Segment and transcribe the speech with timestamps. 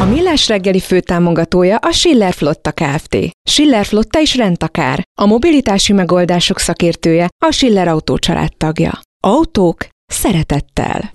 [0.00, 3.16] A Millás reggeli főtámogatója a Schiller Flotta Kft.
[3.42, 5.02] Schiller Flotta is rendtakár.
[5.20, 8.18] A mobilitási megoldások szakértője a Schiller Autó
[8.56, 9.00] tagja.
[9.24, 11.12] Autók szeretettel.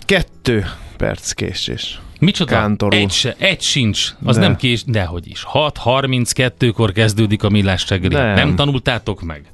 [0.00, 0.64] Kettő
[0.96, 2.00] perc késés.
[2.18, 2.50] Micsoda?
[2.50, 3.00] Kántor úr.
[3.00, 4.08] Egy, se, egy sincs.
[4.24, 4.40] Az De.
[4.40, 5.44] nem kés, dehogy is.
[5.52, 8.14] 6.32-kor kezdődik a millás reggeli.
[8.14, 8.34] Nem.
[8.34, 9.52] Nem tanultátok meg?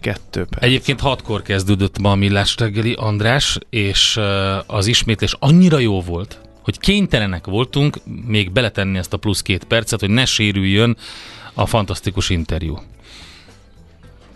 [0.00, 0.62] Kettő perc.
[0.62, 4.20] Egyébként hatkor kezdődött ma a millás reggeli, András, és
[4.66, 10.00] az ismétlés annyira jó volt, hogy kénytelenek voltunk még beletenni ezt a plusz két percet,
[10.00, 10.96] hogy ne sérüljön
[11.54, 12.78] a fantasztikus interjú.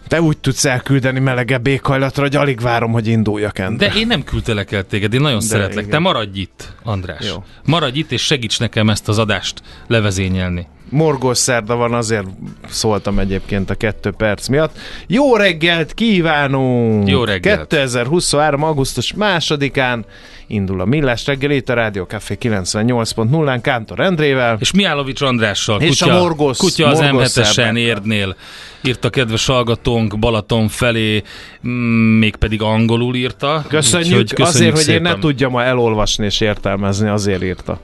[0.09, 3.89] Te úgy tudsz elküldeni melegebb éghajlatra, hogy alig várom, hogy induljak endre.
[3.89, 5.79] De én nem küldtelek el téged, én nagyon De szeretlek.
[5.79, 5.91] igen.
[5.91, 7.27] Te maradj itt, András.
[7.27, 7.45] Jó.
[7.65, 10.67] Maradj itt, és segíts nekem ezt az adást levezényelni.
[10.93, 12.27] Morgós szerda van, azért
[12.69, 14.79] szóltam egyébként a kettő perc miatt.
[15.07, 17.09] Jó reggelt kívánunk!
[17.09, 17.59] Jó reggelt.
[17.69, 18.63] 2023.
[18.63, 20.05] augusztus másodikán
[20.47, 24.57] indul a Millás reggel itt a Rádió Café 98.0-án Kántor Endrével.
[24.61, 27.77] És Miálovics Andrással, És kutya, a Morgosz- kutya az Morgosz M7-esen szerdákkal.
[27.77, 28.37] érdnél,
[28.83, 31.23] írt a kedves hallgatónk Balaton felé,
[31.67, 31.71] mm,
[32.19, 33.65] mégpedig angolul írta.
[33.69, 35.21] Köszönjük, Úgyhogy azért, hogy én ne szépen.
[35.21, 37.81] tudjam ma elolvasni és értelmezni, azért írta.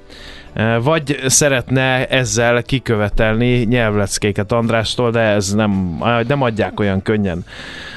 [0.82, 7.44] Vagy szeretne ezzel kikövetelni nyelvleckéket Andrástól, de ez nem, nem adják olyan könnyen.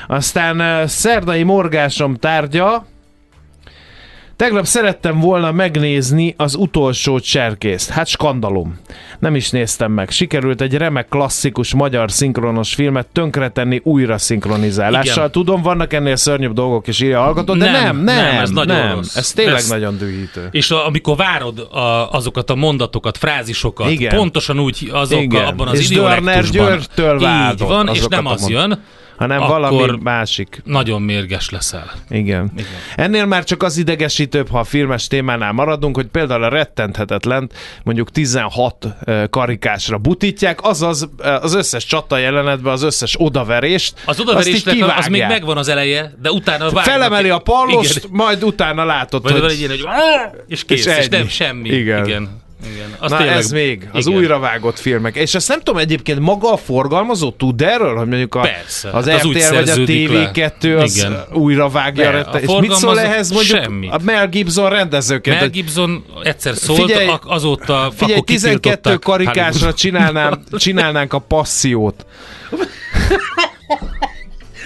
[0.07, 2.85] Aztán szerdai morgásom tárgya,
[4.35, 7.89] Tegnap szerettem volna megnézni az utolsó cserkészt.
[7.89, 8.79] Hát skandalum.
[9.19, 10.09] Nem is néztem meg.
[10.09, 15.15] Sikerült egy remek klasszikus magyar szinkronos filmet tönkretenni újra szinkronizálással.
[15.15, 15.31] Igen.
[15.31, 18.77] Tudom, vannak ennél szörnyűbb dolgok is írja hallgató, de Nem, nem, nem, nem, ez nagyon
[18.77, 18.95] nem.
[18.95, 19.15] rossz.
[19.15, 20.47] Ez tényleg Ez- nagyon dühítő.
[20.51, 24.15] És a, amikor várod a, azokat a mondatokat, frázisokat, Igen.
[24.15, 25.45] pontosan úgy azokkal, Igen.
[25.45, 26.65] abban az És Dörner ideolektusban.
[26.67, 27.19] Györgytől
[27.51, 28.79] Így van, és nem az mond- jön,
[29.21, 30.61] Hanem akkor valami másik.
[30.65, 31.91] nagyon mérges leszel.
[32.09, 32.51] Igen.
[32.55, 32.67] Igen.
[32.95, 37.49] Ennél már csak az idegesítőbb, ha a filmes témánál maradunk, hogy például a rettenthetetlen
[37.83, 41.09] mondjuk 16 ö, karikásra butítják, azaz
[41.41, 46.31] az összes csata jelenetben az összes odaverést, Az odaverésnek az még megvan az eleje, de
[46.31, 46.83] utána vágnak.
[46.83, 48.09] Felemeli a pallost, Igen.
[48.11, 49.51] majd utána látod, van hogy...
[49.51, 49.85] egy ilyen, hogy
[50.47, 51.07] és kész, és, ennyi.
[51.09, 51.69] nem semmi.
[51.69, 52.05] Igen.
[52.05, 52.40] Igen.
[52.73, 52.95] Igen.
[52.99, 54.19] Az Na tényleg- ez még, az igen.
[54.19, 55.15] újravágott filmek.
[55.15, 59.07] És azt nem tudom, egyébként maga a forgalmazó tud erről, hogy mondjuk a, Persze, az
[59.09, 60.31] hát az RTL vagy a szerződik le.
[60.33, 61.23] TV2 az Igen.
[61.33, 62.03] újra vágja.
[62.03, 63.91] Ne, rette- a és mit szól ehhez mondjuk semmit.
[63.91, 65.39] a Mel Gibson rendezőként?
[65.39, 72.05] Mel Gibson egyszer szólt, Figyelj- azóta Figyelj, akkor 12 kitiltották karikásra csinálnám, csinálnánk a passziót.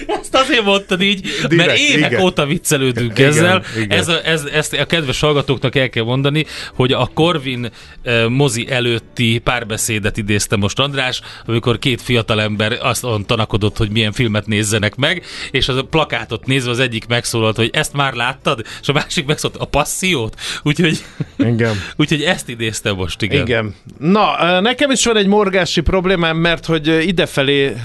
[0.06, 2.22] Ezt azért mondtad így, Direkt, mert évek igen.
[2.22, 3.62] óta viccelődünk Igen, ezzel.
[3.76, 3.98] igen.
[3.98, 7.70] Ez a, ez, ezt a kedves hallgatóknak el kell mondani, hogy a Corvin
[8.02, 14.46] eh, mozi előtti párbeszédet idézte most András, amikor két fiatalember azt tanakodott, hogy milyen filmet
[14.46, 18.88] nézzenek meg, és az a plakátot nézve az egyik megszólalt, hogy ezt már láttad, és
[18.88, 20.40] a másik megszólalt, a passziót.
[20.62, 21.04] Úgyhogy,
[21.36, 21.76] Igen.
[21.96, 23.40] úgyhogy ezt idézte most, igen.
[23.40, 23.74] Igen.
[23.98, 27.76] Na, nekem is van egy morgási problémám, mert hogy idefelé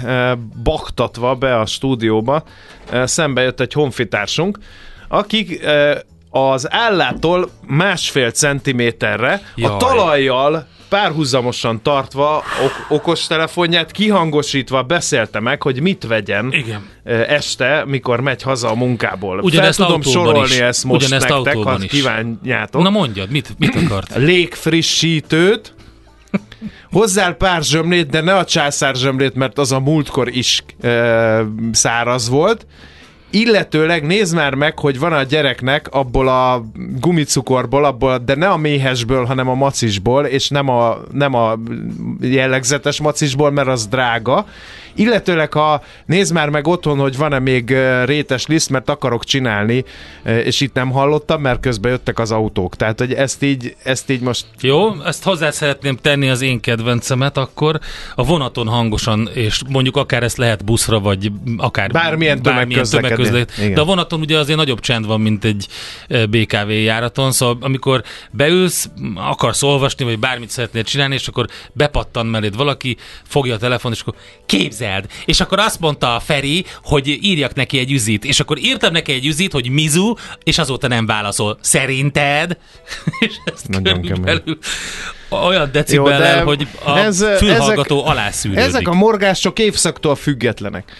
[0.64, 1.66] baktatva be a
[2.02, 2.44] stúdióba
[3.04, 4.58] szembe jött egy honfitársunk,
[5.08, 5.66] akik
[6.30, 9.78] az állától másfél centiméterre a Jaj.
[9.78, 16.86] talajjal párhuzamosan tartva ok- okostelefonját kihangosítva beszélte meg, hogy mit vegyen Igen.
[17.28, 19.40] este, mikor megy haza a munkából.
[19.40, 20.60] Ugyanezt Fel tudom sorolni is.
[20.60, 21.90] ezt most Ugyanezt nektek, ha is.
[21.90, 24.16] kívánjátok Na mondjad, mit, mit akart?
[24.16, 25.74] légfrissítőt,
[26.92, 32.30] hozzál pár zsömlét, de ne a császár zsömlét, mert az a múltkor is e, száraz
[32.30, 32.66] volt,
[33.32, 36.64] illetőleg nézd már meg, hogy van a gyereknek abból a
[37.00, 41.60] gumicukorból, abból, de ne a méhesből, hanem a macisból, és nem a, nem a
[42.22, 44.46] jellegzetes macisból, mert az drága.
[44.96, 49.84] Illetőleg, ha nézd már meg otthon, hogy van-e még rétes liszt, mert akarok csinálni,
[50.26, 52.76] és itt nem hallottam, mert közben jöttek az autók.
[52.76, 57.38] Tehát, hogy ezt így, ezt így most Jó, ezt hozzá szeretném tenni az én kedvencemet,
[57.38, 57.80] akkor
[58.16, 63.30] a vonaton hangosan, és mondjuk akár ezt lehet buszra, vagy akár Bármilyen tömegközlekedés.
[63.58, 63.74] Igen.
[63.74, 65.68] De a vonaton ugye azért nagyobb csend van, mint egy
[66.30, 72.56] BKV járaton, szóval amikor beülsz, akarsz olvasni, vagy bármit szeretnél csinálni, és akkor bepattan melléd
[72.56, 74.16] valaki, fogja a telefon, és akkor
[74.82, 75.06] képzeld.
[75.26, 79.12] És akkor azt mondta a Feri, hogy írjak neki egy üzit, és akkor írtam neki
[79.12, 80.14] egy üzit, hogy Mizu,
[80.44, 81.58] és azóta nem válaszol.
[81.62, 82.58] Szerinted?
[83.20, 84.58] és ezt Nagyon körülbelül
[85.30, 88.64] olyan decibellel, de hogy a ez- fülhallgató ezek- alá szűrődik.
[88.64, 90.92] Ezek a morgások évszaktól függetlenek.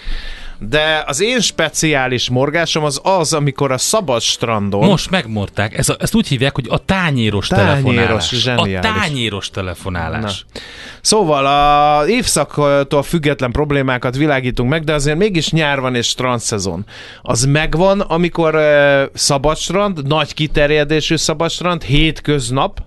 [0.70, 5.78] De az én speciális morgásom az az, amikor a szabad strandon Most megmorták.
[5.78, 8.30] Ez a, ezt úgy hívják, hogy a tányéros, Tányéros, telefonálás.
[8.30, 8.90] zseniális.
[8.90, 10.46] A tányéros telefonálás.
[11.02, 16.86] Szóval a évszaktól független problémákat világítunk meg, de azért mégis nyár van és strandszezon.
[17.22, 22.80] Az megvan, amikor uh, szabadstrand, nagy kiterjedésű szabadstrand, hétköznap,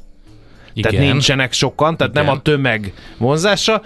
[0.73, 0.91] Igen.
[0.91, 2.25] tehát nincsenek sokan, tehát Igen.
[2.25, 3.83] nem a tömeg vonzása,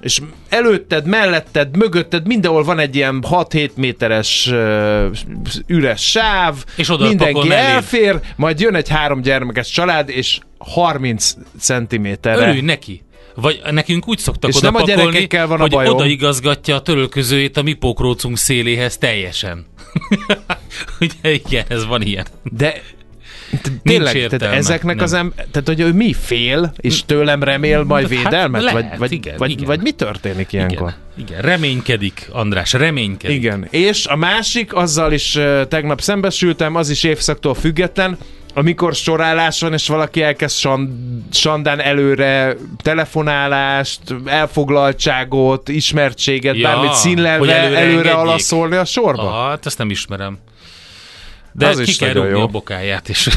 [0.00, 5.06] és előtted, melletted, mögötted mindenhol van egy ilyen 6-7 méteres uh,
[5.66, 12.48] üres sáv, És oda mindenki elfér, majd jön egy három gyermekes család, és 30 centiméterre
[12.48, 13.02] Örülj neki.
[13.34, 15.94] Vagy nekünk úgy szoktak És oda nem a pakolni, gyerekekkel van a hogy bajom.
[15.94, 19.66] odaigazgatja a törölközőjét a mi pókrócunk széléhez teljesen.
[21.00, 22.26] Ugye igen, ez van ilyen.
[22.42, 22.82] De
[23.82, 25.04] tényleg, tehát értelme, ezeknek nem.
[25.04, 28.62] az em, tehát hogy ő mi fél, és tőlem remél majd Hát védelmet?
[28.62, 29.64] lehet, vagy, vagy, igen, vagy, igen.
[29.64, 30.92] vagy mi történik ilyenkor?
[31.16, 33.36] Igen, igen, reménykedik, András, reménykedik.
[33.36, 38.18] Igen, és a másik, azzal is uh, tegnap szembesültem, az is évszaktól független,
[38.54, 40.90] amikor sorálás van, és valaki elkezd san-
[41.30, 49.42] sandán előre telefonálást, elfoglaltságot, ismertséget, Ja, bármit színlelve előre előre, alaszolni a sorba.
[49.42, 50.38] Ah, hát ezt nem ismerem.
[51.58, 53.28] De Az ki kell rúgni a bokáját is.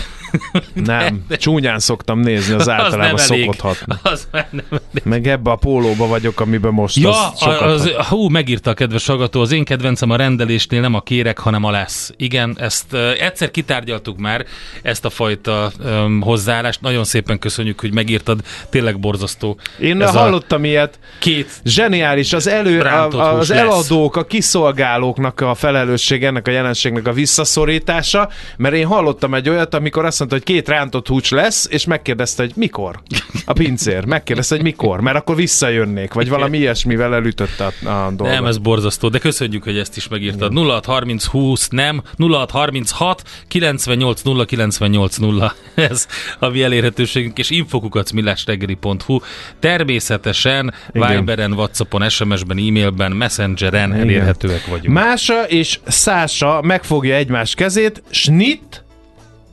[0.73, 3.51] Nem, csúnyán szoktam nézni, az általában az nem elég.
[3.51, 3.95] szokott hatni.
[4.03, 5.03] Az már nem elég.
[5.03, 8.05] Meg ebbe a pólóba vagyok, amiben most Ja, az az, hat.
[8.05, 11.71] hú, megírta a kedves hallgató, az én kedvencem a rendelésnél nem a kérek, hanem a
[11.71, 12.13] lesz.
[12.17, 14.45] Igen, ezt uh, egyszer kitárgyaltuk már,
[14.81, 16.81] ezt a fajta um, hozzáállást.
[16.81, 18.39] Nagyon szépen köszönjük, hogy megírtad.
[18.69, 19.59] Tényleg borzasztó.
[19.79, 26.23] Én Ez hallottam ilyet, két Zseniális, az, elő, a, az eladók, a kiszolgálóknak a felelősség
[26.23, 30.67] ennek a jelenségnek a visszaszorítása, mert én hallottam egy olyat, amikor azt mondta, hogy két
[30.69, 33.01] rántott hús lesz, és megkérdezte, hogy mikor.
[33.45, 38.27] A pincér megkérdezte, hogy mikor, mert akkor visszajönnék, vagy valami ilyesmivel elütötte a, a dolgot.
[38.27, 40.53] Nem, ez borzasztó, de köszönjük, hogy ezt is megírtad.
[40.53, 45.53] 0630 20 nem, 0636 98 0 98 0.
[45.75, 46.07] Ez
[46.39, 49.19] a mi elérhetőségünk, és infokukacmillástegeri.hu.
[49.59, 51.17] Természetesen Igen.
[51.17, 54.93] Viberen, Whatsappon, SMS-ben, e-mailben, Messengeren elérhetőek vagyunk.
[54.93, 58.83] Mása és Szása megfogja egymás kezét, snit,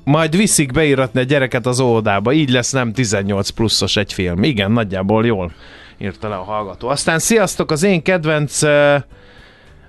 [0.09, 2.33] majd viszik beiratni a gyereket az óvodába.
[2.33, 4.43] Így lesz nem 18 pluszos egy film.
[4.43, 5.53] Igen, nagyjából jól
[5.99, 6.89] írta le a hallgató.
[6.89, 8.63] Aztán sziasztok, az én kedvenc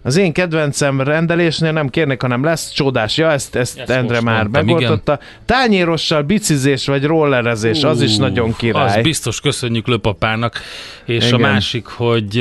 [0.02, 3.18] az én kedvencem rendelésnél nem kérnek, hanem lesz csodás.
[3.18, 5.20] Ja, ezt, ezt, Ezt Endre már mondtam, megoldotta.
[5.46, 8.98] Tányérossal bicizés vagy rollerezés, az is Ú, nagyon király.
[8.98, 10.60] Az biztos köszönjük löpapának.
[11.06, 11.34] És Igen.
[11.34, 12.38] a másik, hogy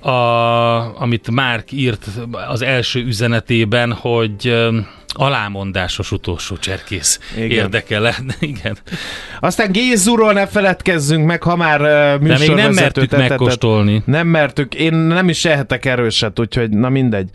[0.00, 2.06] a, amit Márk írt
[2.48, 4.54] az első üzenetében, hogy
[5.12, 7.50] alámondásos utolsó cserkész Igen.
[7.50, 8.14] érdekel.
[8.40, 8.76] Igen.
[9.40, 13.28] Aztán Gézúról ne feledkezzünk meg, ha már uh, De még nem mertük tettetek.
[13.28, 14.02] megkóstolni.
[14.06, 17.28] Nem mertük, én nem is ehetek erőset, úgyhogy na mindegy.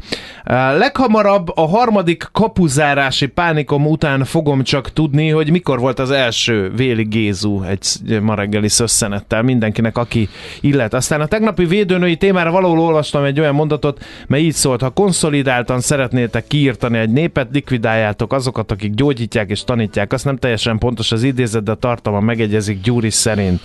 [0.46, 6.72] Uh, leghamarabb a harmadik kapuzárási pánikom után fogom csak tudni, hogy mikor volt az első
[6.76, 10.30] Véli Gézu egy ma reggeli szösszenettel mindenkinek, aki
[10.62, 10.94] illet.
[10.94, 15.80] Aztán a tegnapi védőnői témára valahol olvastam egy olyan mondatot, mely így szólt, ha konszolidáltan
[15.80, 20.14] szeretnétek kiírtani egy népet, likvidáljátok azokat, akik gyógyítják és tanítják.
[20.14, 23.62] Azt nem teljesen pontos az idézet, de a tartalma megegyezik Gyuri szerint.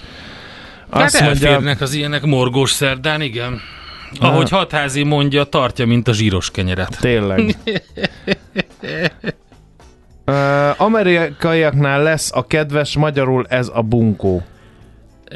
[0.91, 3.61] Hát elférnek az ilyenek morgós szerdán, igen.
[4.21, 6.97] Ahogy hatházi mondja, tartja, mint a zsíros kenyeret.
[7.01, 7.41] Tényleg.
[10.27, 14.43] Uh, amerikaiaknál lesz a kedves, magyarul ez a bunkó.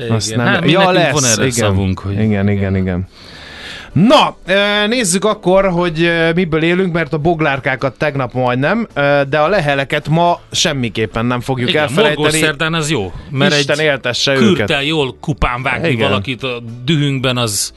[0.08, 0.44] Azt Igen.
[0.44, 1.50] nem- Hát mi ja, lesz, van erre igen.
[1.50, 3.08] szavunk, hogy Igen, igen, igen.
[3.94, 4.36] Na,
[4.88, 8.86] nézzük akkor, hogy miből élünk, mert a boglárkákat tegnap majdnem,
[9.28, 12.38] de a leheleket ma semmiképpen nem fogjuk Igen, elfelejteni.
[12.38, 14.84] szerdán az jó, mert Isten egy éltesse őket.
[14.86, 16.08] jól kupán vágni Igen.
[16.08, 17.72] valakit a dühünkben, az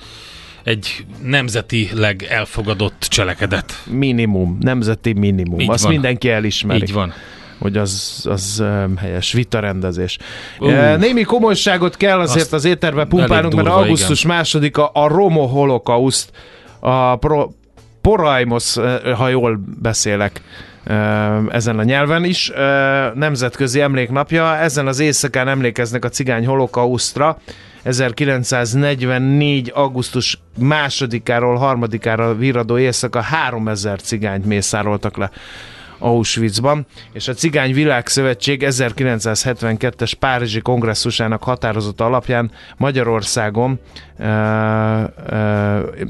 [0.63, 3.73] egy nemzetileg elfogadott cselekedet.
[3.85, 5.59] Minimum, nemzeti minimum.
[5.59, 5.91] Így Azt van.
[5.91, 6.81] mindenki elismeri.
[6.81, 7.13] Így van.
[7.59, 8.63] Hogy az, az
[8.97, 10.17] helyes vitarendezés.
[10.59, 15.45] Uh, Némi komolyságot kell azért Azt az étterbe elég pumpálnunk, mert augusztus másodika a Romo
[15.45, 16.31] holokauszt,
[16.79, 17.49] a pro,
[18.01, 20.41] Poraimos, uh, ha jól beszélek,
[20.87, 20.95] uh,
[21.49, 22.51] ezen a nyelven is,
[23.13, 24.55] nemzetközi emléknapja.
[24.55, 27.37] Ezen az éjszakán emlékeznek a cigány holokausztra.
[27.83, 29.71] 1944.
[29.75, 35.31] augusztus másodikáról harmadikára viradó éjszaka 3000 cigányt mészároltak le
[35.99, 43.79] Auschwitzban, és a Cigány Világszövetség 1972-es Párizsi kongresszusának határozata alapján Magyarországon,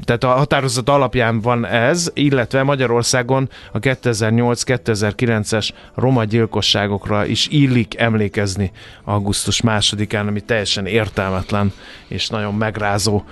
[0.04, 8.70] tehát a határozat alapján van ez, illetve Magyarországon a 2008-2009-es roma gyilkosságokra is illik emlékezni
[9.04, 11.72] augusztus másodikán, ami teljesen értelmetlen
[12.08, 13.22] és nagyon megrázó,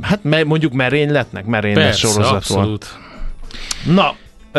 [0.00, 2.62] hát mondjuk merényletnek, merénylet Persze, sorozat volt.
[2.62, 2.98] abszolút.
[3.84, 4.14] Na, Na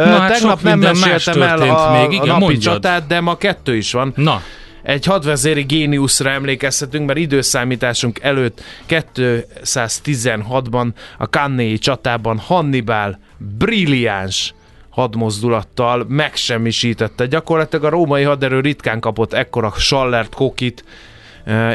[0.05, 2.11] Na, hát tegnap nem meséltem el a, még.
[2.11, 2.61] Igen, a napi mondjad.
[2.61, 4.13] csatát, de ma kettő is van.
[4.15, 4.41] Na,
[4.83, 10.87] Egy hadvezéri géniuszra emlékezhetünk, mert időszámításunk előtt 216-ban
[11.17, 14.53] a Cannéi csatában Hannibal brilliáns
[14.89, 17.25] hadmozdulattal megsemmisítette.
[17.25, 20.83] Gyakorlatilag a római haderő ritkán kapott ekkora sallert kokit,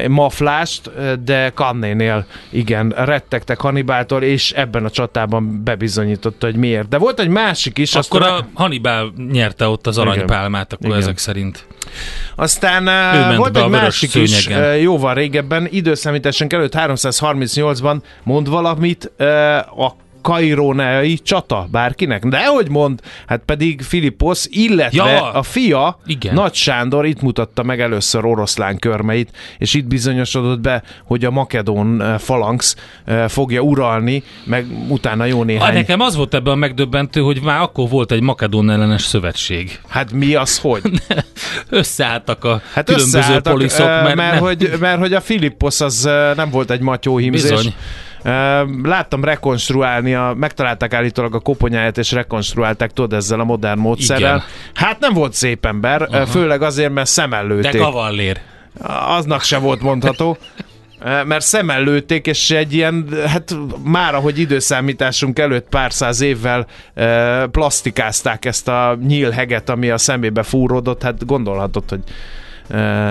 [0.08, 6.88] maflást, eh, de Cannénél igen, rettegtek Hannibáltól, és ebben a csatában bebizonyította, hogy miért.
[6.88, 10.98] De volt egy másik is, akkor a a Hannibal nyerte ott az aranypálmát, akkor Igen.
[10.98, 11.66] ezek szerint.
[12.36, 14.74] Aztán Ő uh, ment volt egy másik is, szőnyegen.
[14.74, 19.26] uh, jóval régebben, időszámításunk előtt 338-ban mond valamit uh,
[19.84, 22.24] a kairóneai csata bárkinek.
[22.26, 25.32] De hogy mond, hát pedig Filippos, illetve Ja!
[25.32, 26.34] a fia, Igen.
[26.34, 32.18] Nagy Sándor itt mutatta meg először oroszlán körmeit, és itt bizonyosodott be, hogy a makedón
[32.18, 32.76] falanx
[33.28, 35.74] fogja uralni, meg utána jó Ah, néhány...
[35.74, 39.80] nekem az volt ebben a megdöbbentő, hogy már akkor volt egy makedón ellenes szövetség.
[39.88, 40.82] Hát mi az, hogy?
[41.68, 46.08] Összeálltak a Hát különböző összeálltak, poliszok, mert, mert, nem- hogy, mert hogy a Filippos az
[46.36, 47.50] nem volt egy matyóhímzés.
[47.50, 47.74] Bizony.
[48.82, 54.36] Láttam rekonstruálni, a, megtalálták állítólag a koponyáját, és rekonstruálták, tudod, ezzel a modern módszerrel.
[54.36, 54.42] Igen.
[54.74, 56.26] Hát nem volt szép ember, Aha.
[56.26, 58.40] főleg azért, mert szemmel de kavallér.
[59.06, 60.38] Aznak se volt mondható.
[61.24, 67.44] Mert szemmel lőtték, és egy ilyen, hát már ahogy időszámításunk előtt pár száz évvel ö,
[67.50, 72.00] plastikázták ezt a nyílheget, ami a szemébe fúródott, hát gondolhatod, hogy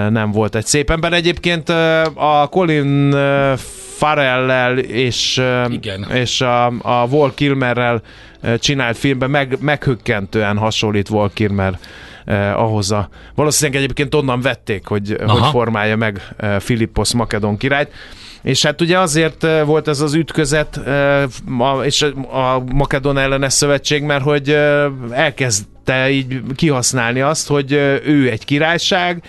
[0.10, 1.14] nem volt egy szép ember.
[1.14, 1.70] Egyébként
[2.14, 3.54] a Colin ö,
[4.02, 6.08] Farrell-lel és, Igen.
[6.14, 8.02] és a, a Wall Kilmerrel
[8.60, 11.80] csinált filmben meg, meghökkentően hasonlít Wall Kilmer
[12.26, 13.10] eh, ahhoz a...
[13.36, 15.32] Valószínűleg egyébként onnan vették, hogy, Aha.
[15.32, 17.92] hogy formálja meg eh, Filippos Makedon királyt.
[18.42, 21.24] És hát ugye azért eh, volt ez az ütközet eh,
[21.84, 27.72] és a Makedon ellenes szövetség, mert hogy eh, elkezdte így kihasználni azt, hogy
[28.06, 29.24] ő egy királyság,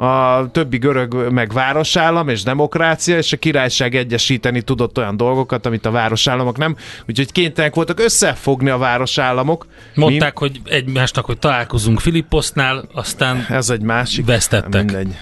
[0.00, 5.86] a többi görög meg városállam és demokrácia, és a királyság egyesíteni tudott olyan dolgokat, amit
[5.86, 6.76] a városállamok nem.
[7.08, 9.66] Úgyhogy kénytelenek voltak összefogni a városállamok.
[9.94, 14.26] Mondták, hogy egymásnak, hogy találkozunk Filipposnál, aztán Ez egy másik.
[14.26, 14.84] Vesztettek.
[14.84, 15.16] Mindegy.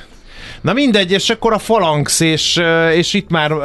[0.66, 3.58] Na mindegy, és akkor a falanx, és, és itt már uh,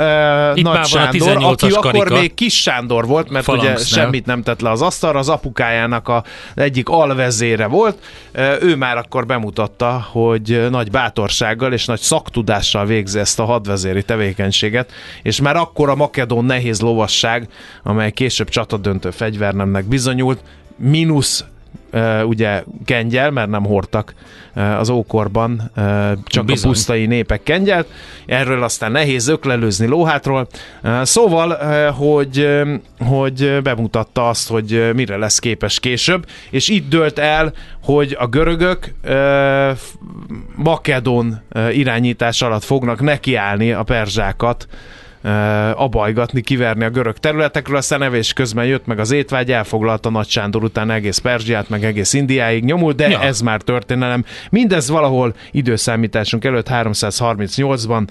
[0.61, 2.19] Nagy már Sándor, 18-as aki akkor karika.
[2.19, 4.03] még Kis Sándor volt, mert ugye Falanxnál.
[4.03, 6.23] semmit nem tett le az asztalra, az apukájának a
[6.55, 7.97] egyik alvezére volt.
[8.61, 14.91] Ő már akkor bemutatta, hogy nagy bátorsággal és nagy szaktudással végzi ezt a hadvezéri tevékenységet,
[15.21, 17.47] és már akkor a makedón nehéz lovasság,
[17.83, 20.39] amely később csatadöntő fegyvernemnek bizonyult,
[20.77, 21.45] mínusz
[22.23, 24.13] ugye kengyel, mert nem hordtak
[24.53, 25.71] az ókorban
[26.25, 26.69] csak Bizony.
[26.69, 27.87] a pusztai népek kengyelt.
[28.25, 30.47] Erről aztán nehéz öklelőzni lóhátról.
[31.01, 31.57] Szóval,
[31.91, 32.49] hogy,
[32.99, 38.93] hogy bemutatta azt, hogy mire lesz képes később, és itt dölt el, hogy a görögök
[40.55, 44.67] Makedon uh, irányítás alatt fognak nekiállni a perzsákat
[45.75, 50.63] abajgatni, kiverni a görög területekről, aztán evés közben jött meg az étvágy, elfoglalta Nagy Sándor
[50.63, 53.21] után egész Perzsiát, meg egész Indiáig nyomult, de Ja.
[53.21, 54.25] ez már történelem.
[54.49, 58.07] Mindez valahol időszámításunk előtt 338-ban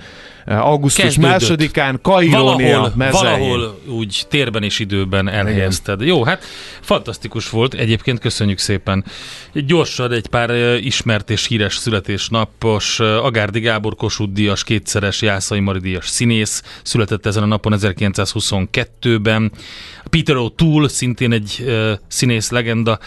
[0.59, 1.30] augusztus Kezdődött.
[1.30, 6.00] másodikán Kairónia valahol, valahol úgy térben és időben elhelyezted.
[6.00, 6.45] Jó, hát
[6.80, 9.04] fantasztikus volt, egyébként köszönjük szépen.
[9.52, 16.09] Gyorsan egy pár ismert és híres születésnapos Agárdi Gábor Kossuth díjas, kétszeres Jászai Mari díjas
[16.09, 19.52] színész született ezen a napon 1922-ben.
[20.11, 22.99] Peter O'Toole, szintén egy uh, színész legenda,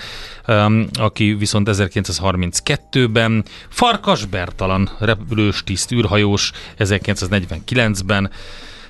[0.47, 8.29] um, aki viszont 1932-ben, Farkas Bertalan, repülős tiszt, űrhajós 1949-ben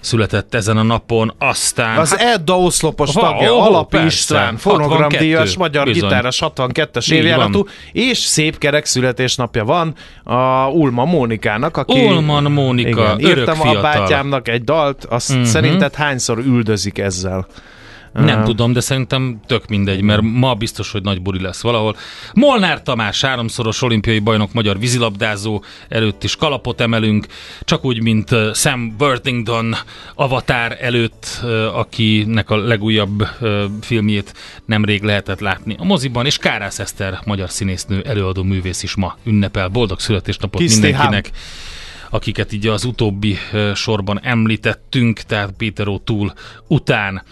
[0.04, 1.98] született ezen a napon, aztán...
[1.98, 6.10] Az Edda oszlopos Ha, tagja, ó, Alap persze, István, 62, fonogramdíjas, magyar bizony.
[6.10, 9.94] gitáros, 62-es Így évjáratú, és szép kerek születésnapja van
[10.24, 12.06] a Ulma Mónikának, aki...
[12.06, 13.82] Ulman Mónika, igen, örök írtam a fiatal.
[13.82, 15.46] bátyámnak egy dalt, azt uh-huh.
[15.46, 17.48] szerinted hányszor üldözik ezzel?
[18.14, 21.96] Nem tudom, de szerintem tök mindegy, mert ma biztos, hogy nagy buri lesz valahol.
[22.34, 27.26] Molnár Tamás, háromszoros olimpiai bajnok, magyar vízilabdázó, előtt is kalapot emelünk,
[27.62, 29.76] csak úgy, mint uh, Sam Worthington
[30.16, 34.34] Avatar előtt, uh, akinek a legújabb uh, filmjét
[34.66, 39.68] nemrég lehetett látni a moziban, és Kárász Eszter, magyar színésznő, előadó művész is ma ünnepel.
[39.68, 41.32] Boldog születésnapot Kiszti mindenkinek!
[42.14, 43.38] Akiket így az utóbbi
[43.74, 46.34] sorban említettünk, tehát Péter O'Toole
[46.68, 47.24] után.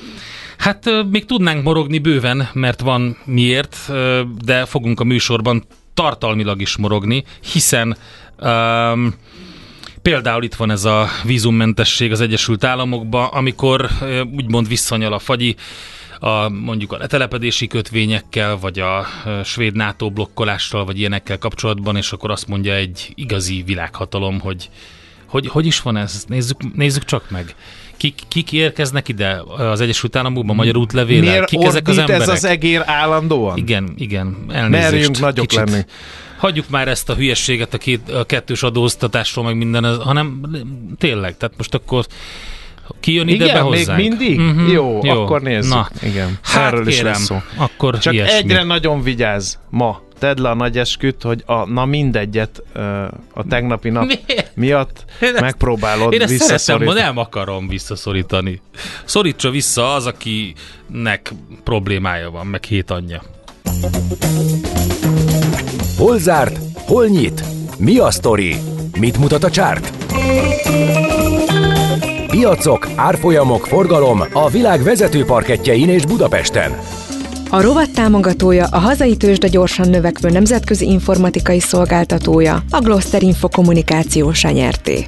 [0.58, 3.78] Hát még tudnánk morogni bőven, mert van miért,
[4.46, 7.98] de fogunk a műsorban tartalmilag is morogni, hiszen
[8.42, 9.14] um,
[10.02, 13.88] Például itt van ez a vízummentesség az Egyesült Államokban, amikor
[14.36, 15.56] úgymond visszanyal a fagyi,
[16.24, 19.06] a, mondjuk a letelepedési kötvényekkel, vagy a
[19.44, 24.70] svéd NATO blokkolással, vagy ilyenekkel kapcsolatban, és akkor azt mondja egy igazi világhatalom, hogy
[25.26, 26.26] hogy, hogy is van ez?
[26.28, 27.56] Nézzük, nézzük csak meg.
[27.98, 31.32] Kik, kik érkeznek ide az Egyesült Államokban magyar útlevéllel?
[31.32, 32.22] Miért Kik ezek az emberek?
[32.22, 33.58] ez az egér állandóan?
[33.58, 34.38] Igen, igen.
[34.50, 34.92] Elnézést.
[34.92, 35.86] Merjünk nagyok Kicsit lenni.
[36.38, 40.42] Hagyjuk már ezt a hülyességet a, két, a kettős adóztatásról, meg minden, hanem
[40.98, 42.06] tényleg, tehát most akkor
[43.00, 44.00] ki jön ide be Igen, még hozzánk?
[44.00, 44.40] mindig?
[44.40, 45.74] Mhm, Jó, akkor nézzük.
[45.74, 47.38] Na, Igen, hát erről is kérem, lesz szó.
[47.56, 48.38] akkor Csak ilyesmi.
[48.38, 50.02] egyre nagyon vigyázz ma.
[50.20, 52.64] Tedd le a nagy esküt, hogy a na mindegyet
[53.34, 54.52] a tegnapi nap Miért?
[54.56, 57.00] miatt Én ezt- megpróbálod Én ezt szeretem, visszaszorítani.
[57.00, 58.62] de nem akarom visszaszorítani.
[59.06, 61.34] Szorítsa vissza az, akinek
[61.64, 63.22] problémája van, meg hét anyja.
[65.98, 66.58] Hol zárt?
[66.76, 67.44] Hol nyit?
[67.78, 68.56] Mi a sztori?
[69.00, 69.92] Mit mutat a csárt?
[72.32, 76.72] Piacok, árfolyamok, forgalom a világ vezető parketjein és Budapesten.
[77.50, 84.44] A rovat támogatója a hazai tőzsde gyorsan növekvő nemzetközi informatikai szolgáltatója, a Gloster Info kommunikációs
[84.44, 85.06] nyerté.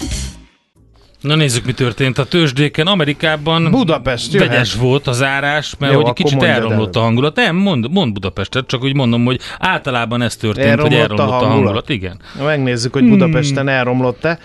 [1.22, 2.88] Na nézzük, mi történt a tőzsdéken.
[2.88, 4.48] Amerikában Budapest, jöhet.
[4.48, 7.02] vegyes volt az árás, mert Jó, hogy kicsit elromlott el.
[7.02, 7.36] a hangulat.
[7.36, 11.28] Nem, mond, mond Budapestet, csak úgy mondom, hogy általában ez történt, Elromlott hogy a elromlott
[11.28, 11.54] a hangulat.
[11.56, 11.90] hangulat.
[11.90, 12.20] Igen.
[12.44, 14.40] Megnézzük, hogy Budapesten elromlott-e.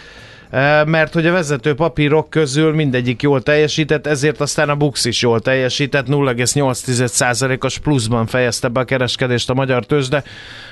[0.86, 5.40] Mert hogy a vezető papírok közül mindegyik jól teljesített, ezért aztán a Bux is jól
[5.40, 10.22] teljesített, 0,8%-os pluszban fejezte be a kereskedést a magyar tőzsde,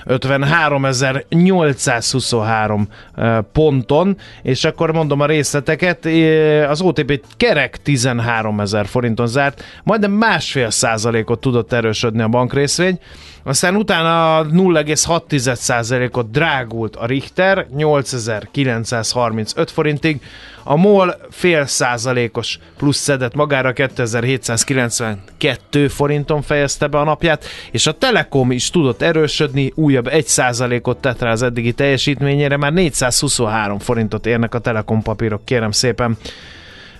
[0.04, 2.80] 53.823
[3.14, 6.08] e, ponton, és akkor mondom a részleteket,
[6.68, 12.98] az OTP kerek 13 ezer forinton zárt, majdnem másfél százalékot tudott erősödni a bankrészvény,
[13.46, 20.20] aztán utána 0,6%-ot drágult a Richter 8935 forintig,
[20.64, 27.92] a MOL fél százalékos plusz szedett magára 2792 forinton fejezte be a napját, és a
[27.92, 34.26] Telekom is tudott erősödni, újabb 1 százalékot tett rá az eddigi teljesítményére, már 423 forintot
[34.26, 36.16] érnek a Telekom papírok, kérem szépen.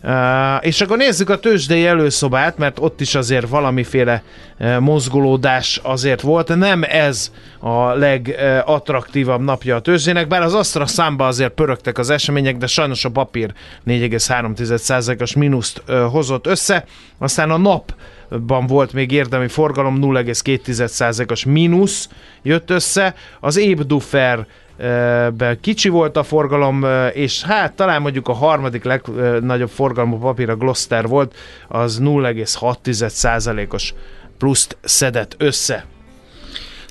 [0.06, 4.22] Uh, és akkor nézzük a tőzsdei előszobát, mert ott is azért valamiféle
[4.58, 6.56] uh, mozgolódás azért volt.
[6.56, 12.56] Nem ez a legattraktívabb napja a tőzsdének, bár az Astra számba azért pörögtek az események,
[12.56, 13.52] de sajnos a papír
[13.86, 16.84] 4,3%-os mínuszt uh, hozott össze.
[17.18, 17.94] Aztán a nap
[18.46, 22.08] ban volt még érdemi forgalom, 0,2%-os mínusz
[22.42, 23.14] jött össze.
[23.40, 24.46] Az Ébdufer
[25.36, 30.50] be kicsi volt a forgalom, ö, és hát talán mondjuk a harmadik legnagyobb forgalmú papír
[30.50, 31.34] a Gloster volt,
[31.68, 33.94] az 0,6%-os
[34.38, 35.84] pluszt szedett össze.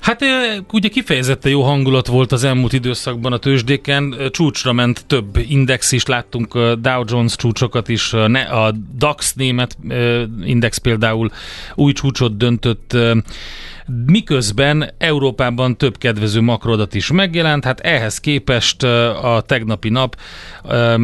[0.06, 0.24] Hát
[0.72, 6.06] ugye kifejezetten jó hangulat volt az elmúlt időszakban a tőzsdéken, csúcsra ment több index is,
[6.06, 9.76] láttunk Dow Jones csúcsokat is, a DAX német
[10.44, 11.30] index például
[11.74, 12.96] új csúcsot döntött,
[14.06, 18.82] miközben Európában több kedvező makrodat is megjelent, hát ehhez képest
[19.22, 20.16] a tegnapi nap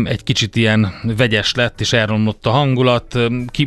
[0.05, 3.19] egy kicsit ilyen vegyes lett, és elromlott a hangulat,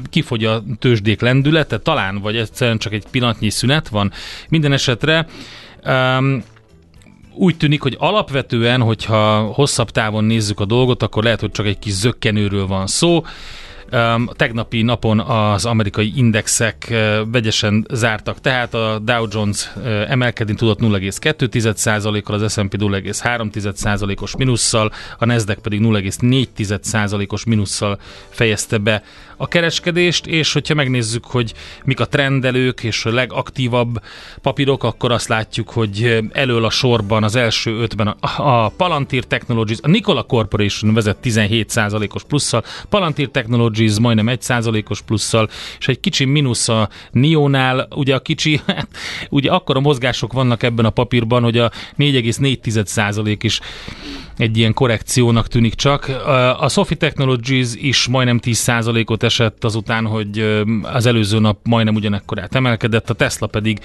[0.10, 4.12] kifogy a tőzsdék lendülete, talán, vagy egyszerűen csak egy pillanatnyi szünet van.
[4.50, 5.25] Minden esetre
[5.86, 6.44] um,
[7.34, 11.80] úgy tűnik, hogy alapvetően, hogyha hosszabb távon nézzük a dolgot, akkor lehet, hogy csak egy
[11.80, 13.24] kis zöggenőről van szó.
[14.36, 20.80] Tegnapi napon az amerikai indexek uh, vegyesen zártak, tehát a Dow Jones uh, emelkedni tudott
[20.80, 29.04] 0,2%-kal, az S&P 0,3%-os minusszal, a Nasdaq pedig 0,4%-os minusszal fejezte be
[29.38, 34.02] a kereskedést, és hogyha megnézzük, hogy mik a trendelők és a legaktívabb
[34.42, 39.80] papírok, akkor azt látjuk, hogy elől a sorban az első ötben a, a Palantir Technologies,
[39.82, 46.70] a Nikola Corporation vezet 17%-os plusszal, Palantir Technologies majdnem 1%-os plusszal, és egy kicsi mínusz
[46.70, 48.88] a Nionál, ugye a kicsi, hát,
[49.30, 53.60] ugye akkora mozgások vannak ebben a papírban, hogy a 4,4% is
[54.38, 56.08] egy ilyen korrekciónak tűnik csak.
[56.60, 63.10] A Sophie Technologies is majdnem 10%-ot esett azután, hogy az előző nap majdnem ugyanekkorát emelkedett,
[63.10, 63.80] a Tesla pedig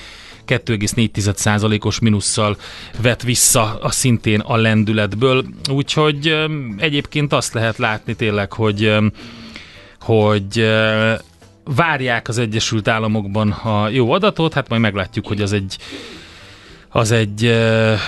[0.46, 2.56] 2,4%-os minusszal
[3.02, 5.44] vett vissza a szintén a lendületből.
[5.72, 6.36] Úgyhogy
[6.76, 8.92] egyébként azt lehet látni tényleg, hogy
[10.00, 10.70] hogy
[11.64, 15.76] várják az Egyesült Államokban a jó adatot, hát majd meglátjuk, hogy az egy
[16.92, 17.42] az egy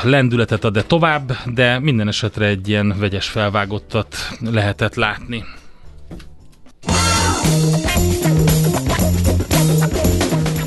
[0.02, 5.44] lendületet ad-e tovább, de minden esetre egy ilyen vegyes felvágottat lehetett látni.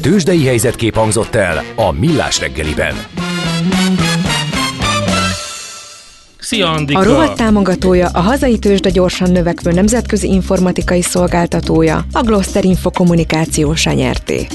[0.01, 2.95] Tőzsdei helyzetkép hangzott el a Millás reggeliben.
[6.45, 6.99] Szia, Andika!
[6.99, 13.91] A rovat támogatója a hazai tőzsde gyorsan növekvő nemzetközi informatikai szolgáltatója, a Gloster Info kommunikációsa
[13.91, 14.47] nyerté.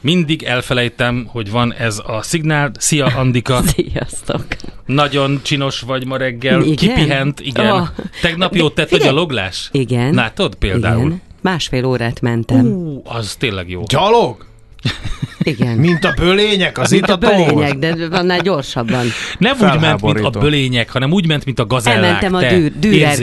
[0.00, 2.70] Mindig elfelejtem, hogy van ez a szignál.
[2.78, 3.60] Szia, Andika!
[3.76, 4.46] Sziasztok!
[4.86, 6.76] Nagyon csinos vagy ma reggel, Igen?
[6.76, 7.72] kipihent, igen.
[7.72, 7.88] Oh.
[8.20, 9.10] Tegnap jót tett a Figyelj.
[9.10, 9.68] gyaloglás?
[9.72, 10.14] Igen.
[10.14, 11.06] Látod például?
[11.06, 11.20] Igen.
[11.40, 12.66] Másfél órát mentem.
[12.66, 13.82] Ú, az tényleg jó.
[13.82, 14.46] Gyalog?
[15.42, 15.76] Igen.
[15.76, 19.06] Mint a bölények az Mint a bölények, de annál gyorsabban.
[19.38, 22.04] Nem úgy ment, mint a bölények, hanem úgy ment, mint a gazellák.
[22.04, 23.18] Elmentem a te dű- Dürer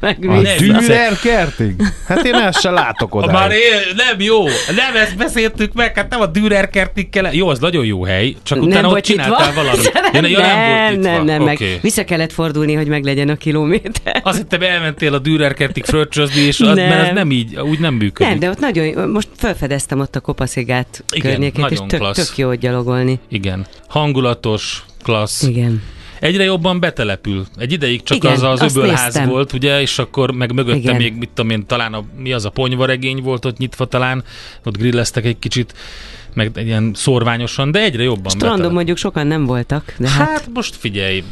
[0.00, 0.56] Nem Meg a.
[0.58, 1.74] Dürer kertig?
[2.06, 3.32] Hát én ezt se látok oda.
[3.32, 3.58] Már én,
[3.96, 4.44] nem jó,
[4.76, 7.32] nem ezt beszéltük meg, hát nem a Dürer kertig kell.
[7.32, 9.92] Jó, az nagyon jó hely, csak utána nem ott volt csináltál valamit.
[10.12, 11.78] nem, Ja, ja, nem, volt nem, nem, meg Oké.
[11.82, 14.20] vissza kellett fordulni, hogy meglegyen a kilométer.
[14.24, 17.14] Azt hittem, elmentél a Dürer kertig fröccsözni, és az, mert ez Nem.
[17.14, 18.28] nem így, úgy nem működik.
[18.28, 22.26] Nem, de ott nagyon, most felfedeztem ott a kopaszigát Igen, környékét, és nagyon tök, klassz.
[22.28, 23.18] tök jó gyalogolni.
[23.28, 23.66] Igen.
[23.88, 25.42] Hangulatos, klassz.
[25.42, 25.82] Igen.
[26.20, 27.46] Egyre jobban betelepül.
[27.56, 29.28] Egy ideig csak Igen, az az öbölház néztem.
[29.28, 30.96] volt, ugye, és akkor meg mögötte Igen.
[30.96, 34.24] még, mit tudom én, talán a, mi az a ponyvaregény volt ott nyitva talán,
[34.64, 35.74] ott grilleztek egy kicsit,
[36.34, 38.74] meg egy ilyen szorványosan, de egyre jobban Strandon betelepül.
[38.74, 41.24] mondjuk sokan nem voltak, de hát, Hát most figyelj,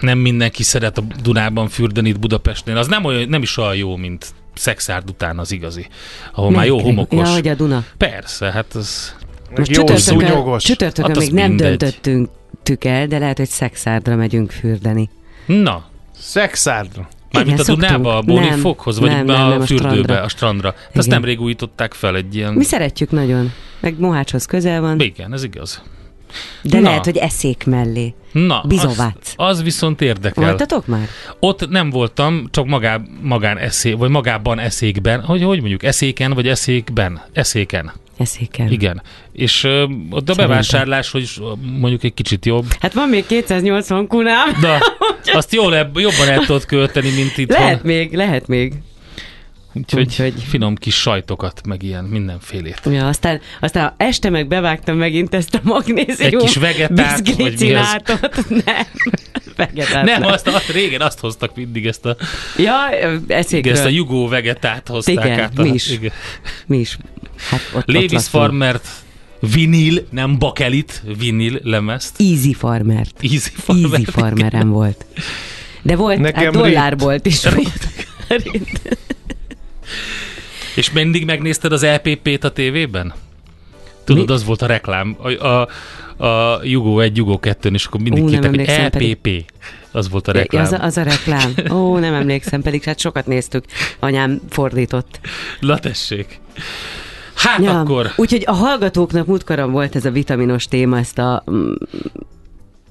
[0.00, 2.76] nem mindenki szeret a Dunában fürdeni itt Budapestnél.
[2.76, 5.86] Az nem, olyan, nem is olyan jó, mint Szexárd után az igazi,
[6.34, 6.88] ahol már jó Melyik?
[6.90, 7.28] homokos.
[7.28, 7.84] Ja, hogy a Duna.
[7.98, 9.14] Persze, hát az...
[9.56, 9.96] Most jó csütörtökön,
[10.28, 10.62] szúnyogos.
[10.64, 11.76] csütörtökön Hát az még nem mindegy.
[11.76, 12.28] döntöttünk
[12.62, 15.08] tük el, de lehet, hogy Szexárdra megyünk fürdeni.
[15.46, 15.84] Na,
[16.18, 17.08] Szexárdra.
[17.32, 18.36] Mármint a Igen, Dunába, a szoktunk.
[18.36, 20.22] Bóni Nem, fokhoz, vagy nem, be nem, a nem, a fürdőbe, strandra.
[20.22, 20.68] a strandra.
[20.94, 21.08] Azt Igen.
[21.08, 22.52] nemrég újították fel egy ilyen...
[22.52, 23.52] Mi szeretjük nagyon.
[23.80, 25.82] Meg Mohácshoz közel van, Igen, ez igaz.
[26.62, 26.88] de Na.
[26.88, 28.14] lehet, hogy eszék mellé.
[28.32, 29.34] Na, Bizovác.
[29.36, 30.44] az, az viszont érdekel.
[30.44, 31.08] Voltatok már?
[31.40, 36.48] Ott nem voltam, csak magá, magán eszé, vagy magában eszékben, hogy, hogy mondjuk, eszéken, vagy
[36.48, 37.92] eszékben, eszéken.
[38.16, 38.70] Eszéken.
[38.70, 39.02] Igen.
[39.32, 41.30] És ö, ott a bevásárlás, hogy
[41.78, 42.64] mondjuk egy kicsit jobb.
[42.80, 44.60] Hát van még 280 kunám.
[44.60, 44.78] De
[45.32, 47.50] azt jól, jobban el tudod költeni, mint itt.
[47.50, 48.72] Lehet még, lehet még.
[49.72, 52.80] Úgyhogy, úgyhogy- finom kis sajtokat, meg ilyen mindenfélét.
[52.84, 56.16] Ja, aztán, aztán este meg bevágtam megint ezt a magnézium.
[56.18, 57.96] Egy kis vegetát, vagy mi az?
[58.64, 58.86] Nem,
[59.56, 60.30] vegetát Nem, nem.
[60.30, 62.16] azt, azt, régen azt hoztak mindig, ezt a,
[62.56, 63.72] Ja, igen, eszékről.
[63.72, 65.58] ezt a jugó vegetát hozták Igen, át.
[65.58, 65.90] A, mi is.
[65.90, 66.12] Igen.
[66.66, 66.98] Mi is.
[67.50, 68.22] Hát ott, ott Lévis laktunk.
[68.44, 68.88] Farmert
[69.52, 72.20] vinil, nem bakelit, vinil lemezt.
[72.20, 73.14] Easy Farmert.
[73.22, 73.90] Easy Farmer.
[73.92, 75.04] Easy Farmerem volt.
[75.82, 77.40] De volt, Nekem hát dollárbolt is.
[80.76, 83.12] És mindig megnézted az LPP-t a tévében?
[84.04, 84.32] Tudod, Mi?
[84.32, 85.16] az volt a reklám.
[85.22, 85.68] A, a,
[86.26, 89.20] a Jugó 1, Jugó 2 és akkor mindig nem kértek, hogy LPP.
[89.22, 89.44] pedig-
[89.90, 90.64] Az volt a reklám.
[90.64, 91.54] Az a, az a reklám.
[91.72, 93.64] Ó, nem emlékszem, pedig hát sokat néztük.
[93.98, 95.20] Anyám fordított.
[95.60, 96.40] Na tessék.
[97.34, 97.80] Hát ja.
[97.80, 98.10] akkor...
[98.16, 101.72] Úgyhogy a hallgatóknak múltkoron volt ez a vitaminos téma, ezt a mm,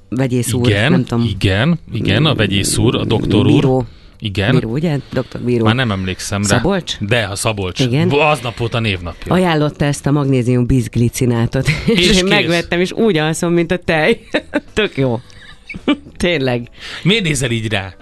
[0.10, 1.26] vegyész úr, Igen, nem tudom.
[1.26, 3.52] igen, igen, a vegyész úr, a doktor úr.
[3.52, 3.86] Bíró,
[4.24, 4.52] Igen.
[4.52, 4.98] bíró, ugye?
[5.12, 5.64] Doktor Bíró.
[5.64, 6.48] Már nem emlékszem rá.
[6.48, 6.98] Szabolcs?
[7.00, 7.80] De, a Szabolcs.
[7.80, 8.10] Igen.
[8.10, 9.34] Aznap volt a névnapja.
[9.34, 11.68] Ajánlotta ezt a magnézium bizglicinátot.
[11.86, 12.22] És és én kész.
[12.22, 14.20] megvettem, és úgy alszom, mint a tej.
[14.74, 15.20] Tök jó.
[16.18, 16.68] Tényleg.
[17.04, 17.94] Miért nézel így rá?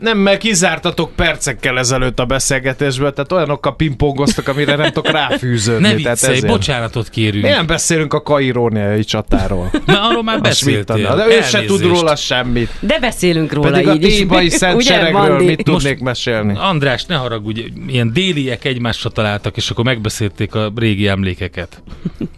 [0.00, 5.82] Nem, mert kizártatok percekkel ezelőtt a beszélgetésből, tehát olyanokkal pingpongoztak, amire nem tudok ráfűződni.
[5.88, 6.52] Ne tehát viccelj, ezért.
[6.52, 7.44] bocsánatot kérünk.
[7.44, 9.70] Mi nem beszélünk a kairóniai csatáról.
[9.86, 11.14] Na, arról már A beszéltél.
[11.16, 12.70] De ő se tud róla semmit.
[12.80, 14.16] De beszélünk róla Pedig a így is.
[14.16, 15.44] tébai szent Ugye, seregről Bandi?
[15.44, 16.54] mit tudnék mesélni?
[16.56, 21.82] András, ne haragudj, ilyen déliek egymásra találtak, és akkor megbeszélték a régi emlékeket.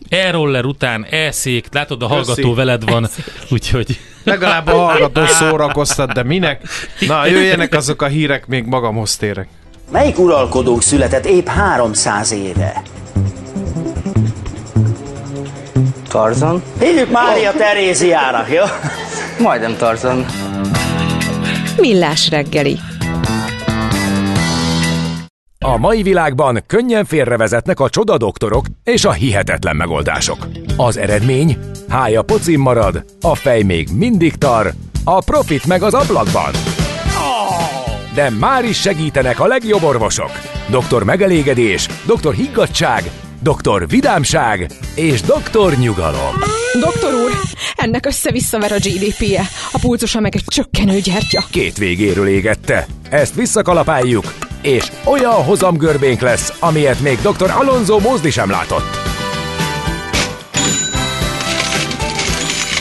[0.09, 2.55] E-roller után E-szék, látod, a hallgató Köszi.
[2.55, 3.09] veled van,
[3.51, 6.63] úgyhogy Legalább a hallgató szórakoztat, de minek?
[7.07, 9.49] Na, jöjjenek azok a hírek, még magamhoz térek.
[9.91, 12.83] Melyik uralkodónk született épp 300 éve?
[16.09, 16.63] Tarzan?
[16.81, 18.63] Hívjuk Mária Teréziának, jó?
[19.39, 20.27] Majdnem Tarzan.
[21.77, 22.79] Millás reggeli.
[25.59, 30.49] A mai világban könnyen félrevezetnek a csoda doktorok és a hihetetlen megoldások.
[30.77, 31.59] Az eredmény?
[31.89, 34.73] Hája pocim marad, a fej még mindig tar,
[35.05, 36.80] a profit meg az ablakban.
[38.15, 40.31] De már is segítenek a legjobb orvosok.
[40.69, 43.11] Doktor megelégedés, doktor higgadság,
[43.43, 46.35] doktor vidámság és doktor nyugalom.
[46.81, 47.31] Doktor úr,
[47.77, 49.43] ennek össze-visszaver a GDP-je,
[49.73, 51.45] a pulcosa meg egy csökkenő gyertya.
[51.51, 52.87] Két végéről égette.
[53.11, 57.51] Ezt visszakalapáljuk, és olyan hozamgörbénk lesz, amilyet még dr.
[57.51, 58.99] Alonso Mózdi sem látott.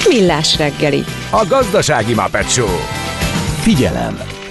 [0.09, 1.03] Millás reggeli.
[1.29, 2.77] A gazdasági Muppet Show.
[3.61, 4.38] Figyelem!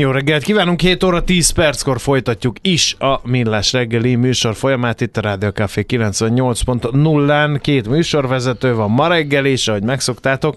[0.00, 5.16] Jó reggelt kívánunk, 7 óra 10 perckor folytatjuk is a Millás reggeli műsor folyamát itt
[5.16, 7.58] a Rádió Café 98.0-án.
[7.60, 10.56] Két műsorvezető van ma reggel is, ahogy megszoktátok,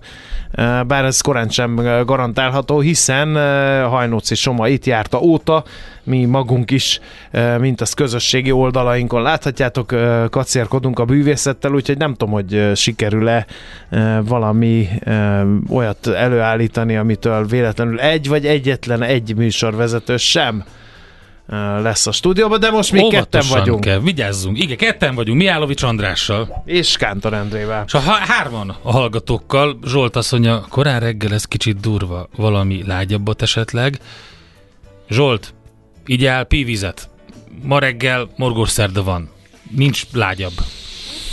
[0.87, 1.75] bár ez korán sem
[2.05, 3.35] garantálható, hiszen
[3.89, 5.63] Hajnóci Soma itt járta óta,
[6.03, 6.99] mi magunk is,
[7.31, 12.75] eh, mint azt közösségi oldalainkon láthatjátok, eh, kacérkodunk a bűvészettel, úgyhogy nem tudom, hogy eh,
[12.75, 13.45] sikerül-e
[14.23, 14.87] valami
[15.69, 20.63] olyat előállítani, amitől véletlenül egy vagy egyetlen egy műsorvezető sem
[21.81, 23.81] lesz a stúdióban, de most ketten óvatosan vagyunk.
[23.81, 24.59] kell, vigyázzunk.
[24.59, 26.63] Igen, ketten vagyunk, Miálovics Andrással.
[26.65, 27.83] És Kántor Endrével.
[27.87, 33.41] És a há- hárman a hallgatókkal, Zsolt mondja, korán reggel ez kicsit durva, valami lágyabbat
[33.41, 33.99] esetleg.
[35.09, 35.53] Zsolt,
[36.05, 37.09] igyál pívizet.
[37.61, 39.29] Ma reggel morgószerda van.
[39.69, 40.53] Nincs lágyabb.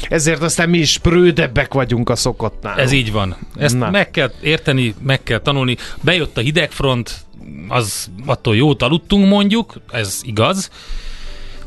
[0.09, 2.78] Ezért aztán mi is prődebbek vagyunk a szokottnál.
[2.78, 3.37] Ez így van.
[3.56, 3.90] Ezt Na.
[3.90, 5.76] meg kell érteni, meg kell tanulni.
[6.00, 7.24] Bejött a hidegfront,
[7.68, 10.70] az attól jót aludtunk mondjuk, ez igaz,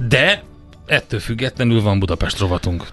[0.07, 0.43] de
[0.85, 2.87] ettől függetlenül van Budapest rovatunk.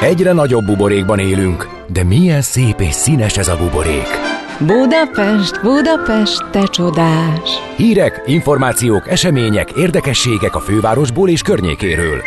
[0.00, 4.27] Egyre nagyobb buborékban élünk, de milyen szép és színes ez a buborék.
[4.66, 7.50] Budapest, Budapest, te csodás!
[7.76, 12.22] Hírek, információk, események, érdekességek a fővárosból és környékéről.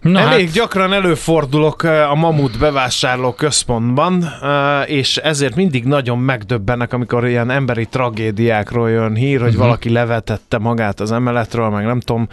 [0.00, 6.18] Na Elég hát, gyakran előfordulok eh, a Mamut bevásárló központban, eh, és ezért mindig nagyon
[6.18, 12.00] megdöbbennek, amikor ilyen emberi tragédiákról jön hír, hogy valaki levetette magát az emeletről, meg nem
[12.00, 12.28] tudom.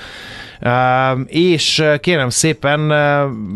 [1.26, 2.92] És kérem szépen,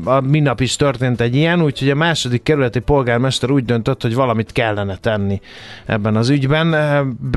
[0.04, 4.52] a minap is történt egy ilyen, úgyhogy a második kerületi polgármester úgy döntött, hogy valamit
[4.52, 5.42] kellene tenni
[5.86, 6.76] ebben az ügyben.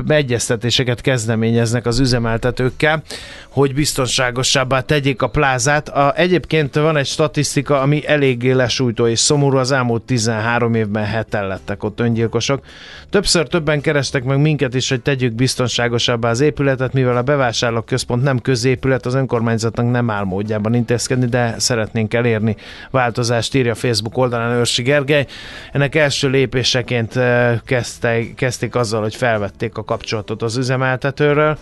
[0.07, 3.03] Egyeztetéseket kezdeményeznek az üzemeltetőkkel,
[3.49, 5.89] hogy biztonságosabbá tegyék a plázát.
[5.89, 9.57] A, egyébként van egy statisztika, ami eléggé lesújtó és szomorú.
[9.57, 12.65] Az elmúlt 13 évben heten lettek ott öngyilkosok.
[13.09, 18.39] Többször többen kerestek meg minket is, hogy tegyük biztonságosabbá az épületet, mivel a bevásárlóközpont nem
[18.39, 19.15] középület, az
[19.63, 22.55] önkormányzatnak nem áll módjában intézkedni, de szeretnénk elérni
[22.91, 25.25] változást, írja Facebook oldalán Őrsi Gergely.
[25.71, 31.57] Ennek első lépéseként eh, kezdte, kezdték azzal, hogy felvették a kapcsolatot az üzemeltetőről,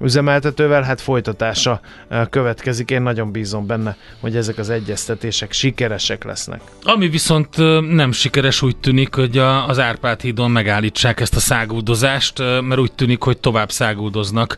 [0.00, 2.90] üzemeltetővel, hát folytatása eh, következik.
[2.90, 6.60] Én nagyon bízom benne, hogy ezek az egyeztetések sikeresek lesznek.
[6.82, 12.38] ami viszont ö, nem sikeres, úgy tűnik, hogy az Árpád hídon megállítsák ezt a száguldozást,
[12.38, 14.56] mert úgy tűnik, hogy tovább száguldoznak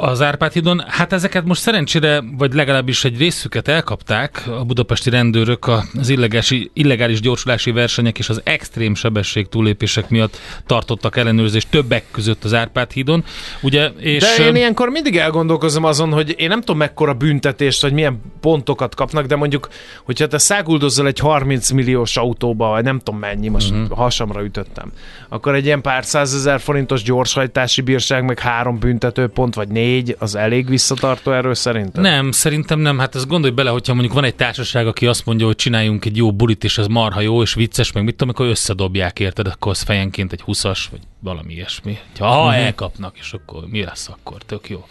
[0.00, 0.82] az Árpád hídon.
[0.86, 5.66] Hát ezeket most szerencsére, vagy legalábbis egy részüket elkapták a budapesti rendőrök
[5.98, 12.44] az illegális, illegális gyorsulási versenyek és az extrém sebesség túlépések miatt tartottak ellenőrzést többek között
[12.44, 13.24] az Árpád hídon.
[13.62, 17.92] Ugye, és De én ilyenkor mindig elgondolkozom azon, hogy én nem tudom mekkora büntetést, vagy
[17.92, 19.68] milyen pontokat kapnak, de mondjuk,
[20.04, 23.80] hogyha te száguldozzal egy 30 milliós autóba, vagy nem tudom mennyi, most Mhm.
[23.80, 23.98] uh-huh.
[23.98, 24.92] hasamra ütöttem,
[25.28, 30.34] akkor egy ilyen pár százezer forintos gyorshajtási bírság, meg három büntető pont, vagy négy, az
[30.34, 32.02] elég visszatartó erő szerintem?
[32.02, 32.98] Nem, szerintem nem.
[32.98, 36.16] Hát ezt gondolj bele, hogyha mondjuk van egy társaság, aki azt mondja, hogy csináljunk egy
[36.16, 39.70] jó bulit, és ez marha jó, és vicces, meg mit tudom, akkor összedobják, érted, akkor
[39.72, 41.98] az fejenként egy 20-as, vagy valami ilyesmi.
[42.18, 42.54] Ha, ha Mhm.
[42.58, 44.36] elkapnak, és akkor mi lesz akkor?
[44.46, 44.86] Tök jó.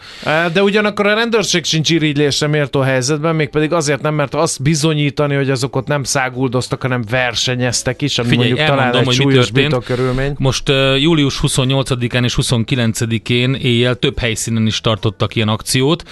[0.53, 5.49] De ugyanakkor a rendőrség sincs irigylésre méltó helyzetben, mégpedig azért nem, mert azt bizonyítani, hogy
[5.49, 9.51] azok ott nem száguldoztak, hanem versenyeztek is, ami Figyelj, mondjuk talán egy hogy mi súlyos
[9.51, 9.83] történt.
[9.83, 10.33] körülmény.
[10.37, 16.03] Most uh, július 28-án és 29-én éjjel több helyszínen is tartottak ilyen akciót.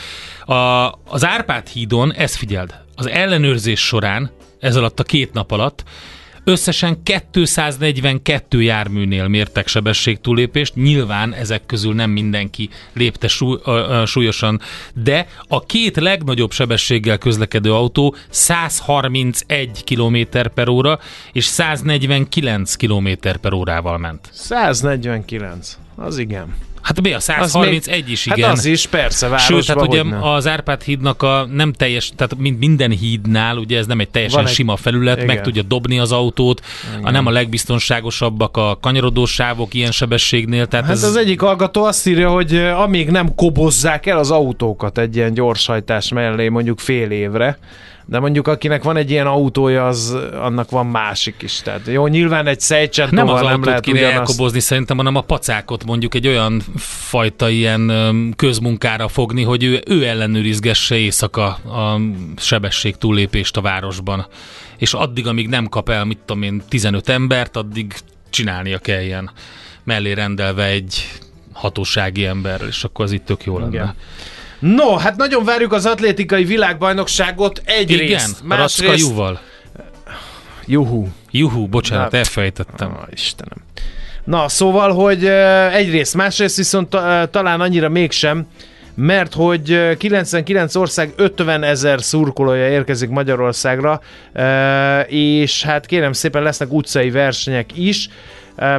[0.46, 0.54] A,
[1.06, 5.84] az Árpád hídon, ezt figyeld, az ellenőrzés során, ez alatt a két nap alatt,
[6.44, 14.62] Összesen 242 járműnél mértek sebességtúlépést, nyilván ezek közül nem mindenki lépte súly, ö, ö, súlyosan,
[14.94, 20.18] de a két legnagyobb sebességgel közlekedő autó 131 km
[20.54, 21.00] per óra
[21.32, 23.10] és 149 km
[23.42, 24.30] per órával ment.
[24.32, 25.78] 149.
[25.96, 26.56] Az igen.
[26.82, 28.48] Hát mi a 131 is igen.
[28.50, 30.24] Hát az is, persze, városban, Sőt, hát ugye nem.
[30.24, 34.38] az Árpád hídnak a nem teljes, tehát mint minden hídnál, ugye ez nem egy teljesen
[34.40, 35.28] Van egy- sima felület, igen.
[35.28, 36.62] meg tudja dobni az autót,
[36.92, 37.04] Igen.
[37.04, 41.84] a nem a legbiztonságosabbak a kanyarodós sávok ilyen sebességnél, tehát Hát ez, az egyik hallgató
[41.84, 47.12] azt írja, hogy amíg nem kobozzák el az autókat egy ilyen gyorshajtás mellé mondjuk fél
[47.12, 47.58] évre,
[48.10, 51.62] de mondjuk akinek van egy ilyen autója, az annak van másik is.
[51.62, 54.18] Tehát jó, nyilván egy szejcsentóval nem az nem lehet kéne ugyanazt.
[54.18, 56.62] elkobozni szerintem, hanem a pacákot mondjuk egy olyan
[57.10, 57.92] fajta ilyen
[58.36, 62.00] közmunkára fogni, hogy ő, ő ellenőrizgesse éjszaka a
[62.38, 64.28] sebesség túllépést a városban.
[64.78, 67.94] És addig, amíg nem kap el, mit tudom én, 15 embert, addig
[68.30, 69.32] csinálnia kelljen.
[69.84, 71.08] Mellé rendelve egy
[71.54, 73.70] hatósági ember, és akkor az itt tök jó lenne.
[73.70, 73.96] Igen.
[74.60, 78.28] No, hát nagyon várjuk az atlétikai világbajnokságot egyrészt.
[78.38, 78.80] Igen, másrészt...
[78.92, 79.40] Racka-Juval.
[80.66, 81.08] Juhu.
[81.32, 82.18] Juhu, bocsánat, Na.
[82.18, 82.92] elfejtettem.
[83.02, 83.58] Ah, Istenem.
[84.24, 85.26] Na, szóval, hogy
[85.74, 88.48] egyrészt, másrészt viszont ta- talán annyira mégsem,
[88.96, 94.02] mert hogy eh, 99 ország 50 ezer szurkolója érkezik Magyarországra,
[95.08, 98.10] és hát kérem szépen lesznek utcai versenyek is.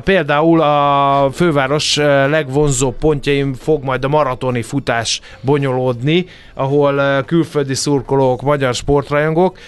[0.05, 8.75] Például a főváros legvonzóbb pontjain fog majd a maratoni futás bonyolódni, ahol külföldi szurkolók, magyar
[8.75, 9.59] sportrajongók,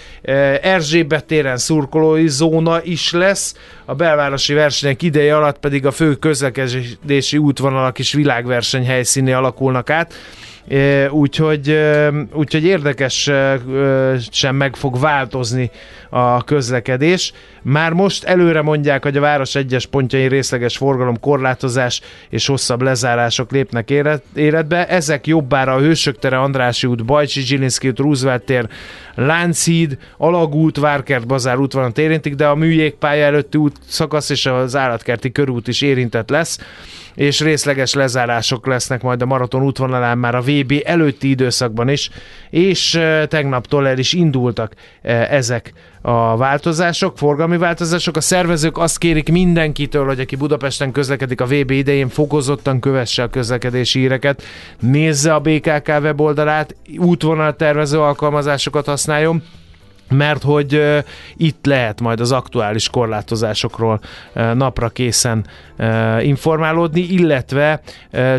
[0.62, 7.38] Erzsébet téren szurkolói zóna is lesz, a belvárosi versenyek ideje alatt pedig a fő közlekedési
[7.38, 10.14] útvonalak is világverseny helyszíné alakulnak át.
[11.10, 11.78] Úgyhogy,
[12.32, 13.30] úgyhogy érdekes
[14.30, 15.70] sem meg fog változni
[16.10, 17.32] a közlekedés.
[17.62, 23.50] Már most előre mondják, hogy a város egyes pontjain részleges forgalom korlátozás és hosszabb lezárások
[23.50, 24.88] lépnek élet- életbe.
[24.88, 28.68] Ezek jobbára a Hősök tere, Andrássy út, Bajcsi Zsilinszki út, Roosevelt tér,
[29.14, 35.32] Lánchíd, Alagút, Várkert Bazár útvonat érintik, de a műjégpálya előtti út szakasz és az állatkerti
[35.32, 36.58] körút is érintett lesz
[37.14, 42.10] és részleges lezárások lesznek majd a maraton útvonalán már a VB előtti időszakban is,
[42.50, 44.74] és tegnaptól el is indultak
[45.30, 45.72] ezek
[46.02, 48.16] a változások, forgalmi változások.
[48.16, 53.28] A szervezők azt kérik mindenkitől, hogy aki Budapesten közlekedik a VB idején, fokozottan kövesse a
[53.28, 54.42] közlekedési híreket,
[54.80, 59.42] nézze a BKK weboldalát, útvonaltervező alkalmazásokat használjon,
[60.12, 61.02] mert hogy
[61.36, 64.00] itt lehet majd az aktuális korlátozásokról
[64.54, 65.46] napra készen
[66.20, 67.80] informálódni, illetve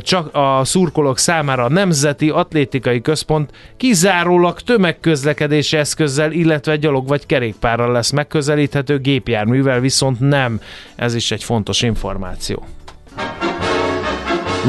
[0.01, 7.91] csak a szurkolók számára a Nemzeti Atlétikai Központ kizárólag tömegközlekedési eszközzel, illetve gyalog vagy kerékpárral
[7.91, 10.59] lesz megközelíthető, gépjárművel viszont nem.
[10.95, 12.65] Ez is egy fontos információ.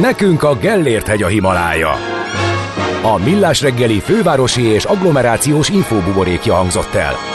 [0.00, 1.92] Nekünk a Gellért hegy a Himalája.
[3.04, 7.33] A Millás reggeli fővárosi és agglomerációs infóbuborékja hangzott el.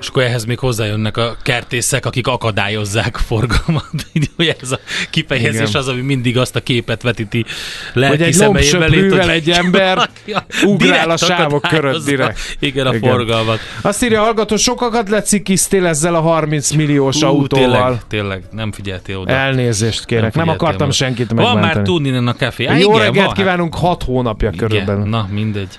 [0.00, 3.90] És akkor ehhez még hozzájönnek a kertészek, akik akadályozzák forgalmat.
[4.38, 4.78] Ugye ez a
[5.10, 5.80] kifejezés Igen.
[5.80, 7.44] az, ami mindig azt a képet vetíti
[7.92, 10.10] Hogy lelki egy elé, lombsöprűvel egy ember
[10.64, 12.56] ugrál a sávok körött direkt.
[12.58, 13.10] Igen, a Igen.
[13.10, 13.58] forgalmat.
[13.82, 17.70] Azt írja a hallgató, sokakat lecikiztél ezzel a 30 milliós Ú, autóval.
[17.70, 19.32] Tényleg, tényleg, nem figyeltél oda.
[19.32, 20.94] Elnézést kérek, nem, figyeltél akartam oda.
[20.96, 21.74] senkit Van megmenteni.
[21.74, 22.66] már tudni a.
[22.68, 25.00] Á, Jó igen, reggelt van, kívánunk, 6 hónapja hát, körülbelül.
[25.00, 25.78] igen, na mindegy.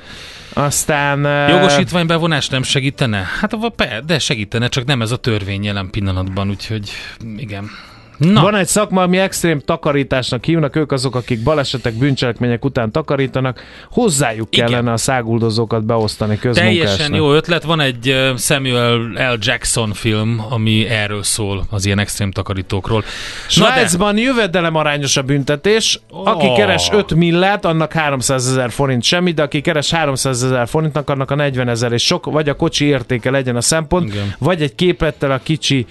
[0.54, 1.50] Aztán...
[1.50, 3.28] Jogosítványbevonás nem segítene?
[3.40, 3.54] Hát
[4.06, 6.92] de segítene, csak nem ez a törvény jelen pillanatban, úgyhogy
[7.38, 7.70] igen.
[8.20, 13.64] Na, Van egy szakma, ami extrém takarításnak hívnak, ők azok, akik balesetek, bűncselekmények után takarítanak.
[13.92, 14.66] Hozzájuk Igen.
[14.66, 16.86] kellene a száguldozókat beosztani közmunkásnak.
[16.86, 17.64] Teljesen jó ötlet.
[17.64, 18.96] Van egy Samuel
[19.34, 19.38] L.
[19.40, 23.00] Jackson film, ami erről szól, az ilyen extrém takarítókról.
[23.00, 23.06] Na
[23.64, 26.00] de- Svájcban jövedelem arányos a büntetés.
[26.24, 26.54] Aki Ó.
[26.54, 31.32] keres 5 millát, annak 300 ezer forint semmi, de aki keres 300 ezer forintnak, annak
[31.32, 34.34] a 40 ezer és sok, vagy a kocsi értéke legyen a szempont, Igen.
[34.40, 35.86] vagy egy képettel a kicsi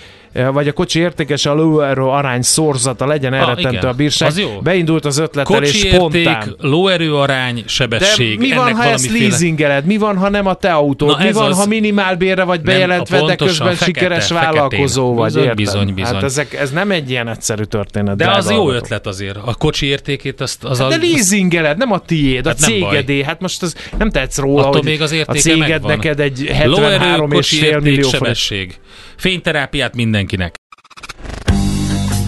[0.52, 3.84] vagy a kocsi értékese a lóerő arány szorzata legyen elrettentő igen.
[3.90, 4.28] a bírság.
[4.28, 4.48] Az jó.
[4.62, 6.54] Beindult az ötletelés Kocsi érték, spontán.
[6.60, 8.38] lóerő arány, sebesség.
[8.38, 9.84] De mi van, ennek ha ezt leasingeled?
[9.84, 11.18] Mi van, ha nem a te autód?
[11.18, 14.50] Na mi van, az- ha minimálbérre vagy bejelentve, de közben fekete, sikeres feketén.
[14.52, 15.56] vállalkozó vagy, Bizony, érted?
[15.56, 16.14] bizony, bizony.
[16.14, 18.16] Hát ezek, ez nem egy ilyen egyszerű történet.
[18.16, 19.36] De az jó ötlet azért.
[19.44, 20.90] A kocsi értékét azt, az Hát a...
[20.90, 23.22] de leasingeled, nem a tiéd, a Hát cégedé.
[23.22, 25.90] Hát most az nem tetsz róla, Attól hogy még az a céged megvan.
[25.90, 28.80] neked egy Lóerő, 73 és fél érték, millió forint.
[29.18, 30.54] Fényterápiát mindenkinek.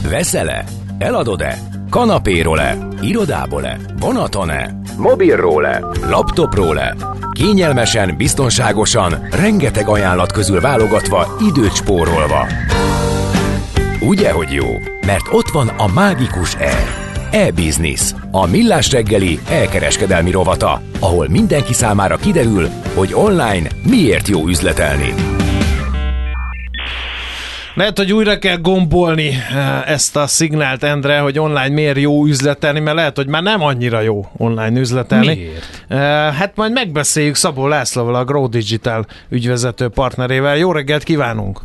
[0.09, 0.65] Veszel-e?
[0.99, 1.59] Eladod-e?
[1.91, 2.79] Kanapéról-e?
[3.01, 3.79] Irodából-e?
[4.01, 4.81] Vonaton-e?
[4.97, 5.81] Mobilról-e?
[6.09, 6.97] Laptopról-e?
[7.33, 12.47] Kényelmesen, biztonságosan, rengeteg ajánlat közül válogatva, időt spórolva.
[14.01, 14.67] Ugye, hogy jó?
[15.07, 16.85] Mert ott van a mágikus E.
[17.31, 25.15] E-Business, a millás reggeli elkereskedelmi rovata, ahol mindenki számára kiderül, hogy online miért jó üzletelni.
[27.75, 32.81] Lehet, hogy újra kell gombolni eh, ezt a szignált, Endre, hogy online miért jó üzletelni,
[32.81, 35.35] mert lehet, hogy már nem annyira jó online üzletelni.
[35.35, 35.85] Miért?
[35.89, 35.99] Eh,
[36.35, 40.57] Hát majd megbeszéljük Szabó Lászlóval, a Grow Digital ügyvezető partnerével.
[40.57, 41.61] Jó reggelt kívánunk!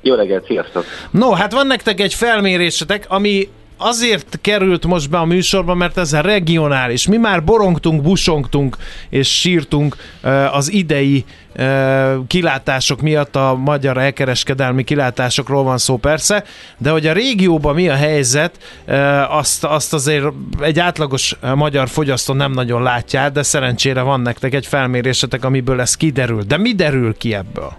[0.00, 0.84] Jó reggelt, sziasztok!
[1.10, 6.12] No, hát van nektek egy felmérésetek, ami azért került most be a műsorba, mert ez
[6.12, 7.06] a regionális.
[7.06, 8.76] Mi már borongtunk, busongtunk
[9.08, 9.96] és sírtunk
[10.52, 11.24] az idei
[12.26, 16.44] kilátások miatt, a magyar elkereskedelmi kilátásokról van szó persze,
[16.78, 18.82] de hogy a régióban mi a helyzet,
[19.28, 20.24] azt, azt azért
[20.60, 25.80] egy átlagos magyar fogyasztó nem nagyon látja, át, de szerencsére van nektek egy felmérésetek, amiből
[25.80, 26.42] ez kiderül.
[26.42, 27.76] De mi derül ki ebből?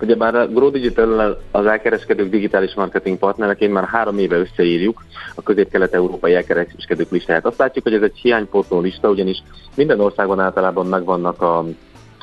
[0.00, 6.34] Ugyebár a Grow Digital az elkereskedők digitális marketing partnereként már három éve összeírjuk a közép-kelet-európai
[6.34, 7.46] elkereskedők listáját.
[7.46, 9.42] Azt látjuk, hogy ez egy hiánypótló lista, ugyanis
[9.74, 11.64] minden országban általában megvannak a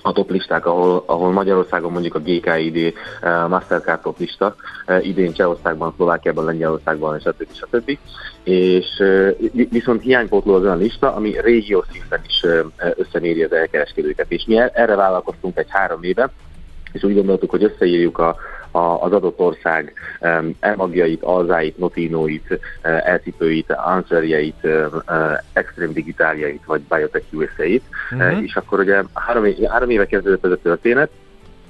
[0.05, 4.55] a top listák, ahol, ahol Magyarországon mondjuk a GKID uh, Mastercard top lista,
[4.87, 7.47] uh, idén Csehországban, Szlovákiában, Lengyelországban, stb.
[7.53, 7.97] stb.
[8.43, 8.85] És
[9.51, 12.45] vi- viszont hiánypótló az olyan lista, ami régió szinten is
[12.95, 14.31] összeméri az elkereskedőket.
[14.31, 16.31] És mi er- erre vállalkoztunk egy három éve,
[16.93, 18.35] és úgy gondoltuk, hogy összeírjuk a,
[18.71, 19.93] a, az adott ország
[20.59, 24.67] elmagjait, alzáit, notinóit, elcipőit, answerjeit,
[25.53, 28.21] extrém digitáljait, vagy biotech USA-it, Mhm.
[28.21, 31.09] uh, és akkor ugye három, három éve kezdődött ez a történet,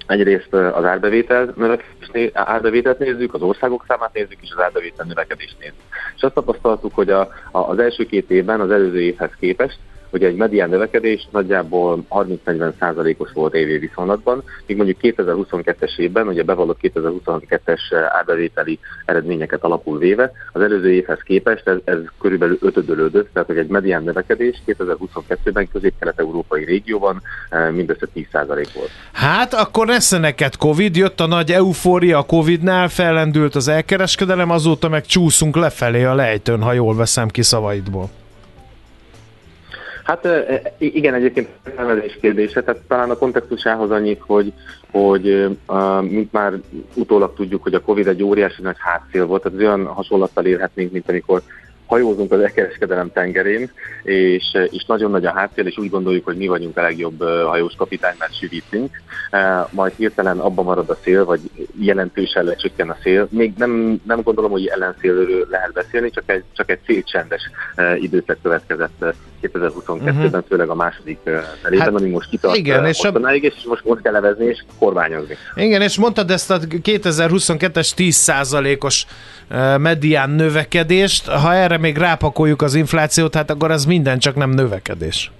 [0.07, 5.05] Egyrészt uh, az árbevétel növekedést né- árbevételt nézzük, az országok számát nézzük, és az árbevétel
[5.05, 5.81] növekedést nézzük.
[6.15, 7.19] És azt tapasztaltuk, hogy a,
[7.51, 9.77] a, az első két évben az előző évhez képest
[10.13, 16.43] hogy egy medián növekedés nagyjából 30-40 százalékos volt évi viszonylatban, míg mondjuk 2022-es évben, ugye
[16.43, 23.47] bevallott 2022-es árbevételi eredményeket alapul véve, az előző évhez képest ez, ez körülbelül ötödölődött, tehát
[23.47, 28.89] hogy egy medián növekedés 2022-ben közép-kelet-európai régióban eh, mindössze 10 százalék volt.
[29.11, 34.89] Hát akkor nesze neked Covid, jött a nagy eufória a Covidnál, fellendült az elkereskedelem, azóta
[34.89, 38.09] meg csúszunk lefelé a lejtőn, ha jól veszem ki szavaidból.
[40.03, 44.53] Hát eh, igen, egyébként felmezés kérdése, tehát talán a kontextusához annyit, hogy,
[44.91, 45.49] hogy
[46.01, 46.53] mint már
[46.93, 51.09] utólag tudjuk, hogy a Covid egy óriási nagy hátszél volt, tehát olyan hasonlattal érhetnénk, mint
[51.09, 51.41] amikor
[51.85, 53.71] hajózunk az elkereskedelem tengerén,
[54.03, 57.73] és, és nagyon nagy a hátszél, és úgy gondoljuk, hogy mi vagyunk a legjobb hajós
[57.77, 59.01] kapitány, mert sűvítünk,
[59.31, 61.39] uh, majd hirtelen abba marad a szél, vagy
[61.79, 63.27] jelentősen lecsökken a szél.
[63.29, 67.49] Még nem, nem gondolom, hogy ellenszélről lehet beszélni, csak egy, csak egy szélcsendes
[67.99, 70.43] időszak következett 2022-ben, uh-huh.
[70.47, 71.19] főleg a második
[71.61, 75.35] felében, hát, ami most kitart igen, és mostanáig, és most, most kell levezni és kormányozni.
[75.55, 79.05] Igen, és mondtad ezt a 2022-es 10%-os
[79.47, 84.49] eh, medián növekedést, ha erre még rápakoljuk az inflációt, hát akkor az minden csak nem
[84.49, 85.31] növekedés.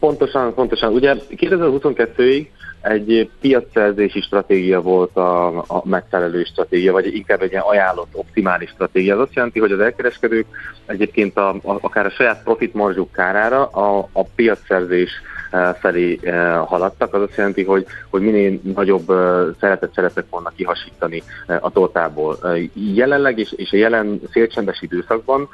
[0.00, 0.92] Pontosan, pontosan.
[0.92, 2.46] Ugye 2022-ig
[2.82, 9.14] egy piacszerzési stratégia volt a, a megfelelő stratégia, vagy inkább egy ilyen ajánlott, optimális stratégia.
[9.14, 10.46] Az azt jelenti, hogy az elkereskedők
[10.86, 15.10] egyébként a, a, akár a saját profit marzsuk kárára a, a piacszerzés
[15.80, 16.20] felé
[16.66, 17.14] haladtak.
[17.14, 21.22] Az azt jelenti, hogy, hogy minél nagyobb eh, szeretet szeretek volna kihasítani
[21.60, 22.38] a tortából.
[22.74, 25.48] Jelenleg és, és a jelen szélcsendes időszakban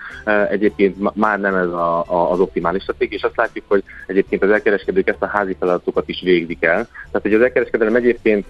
[0.51, 4.51] egyébként már nem ez a, a, az optimális stratégia, és azt látjuk, hogy egyébként az
[4.51, 6.85] elkereskedők ezt a házi feladatokat is végzik el.
[6.85, 8.47] Tehát, hogy az elkereskedelem egyébként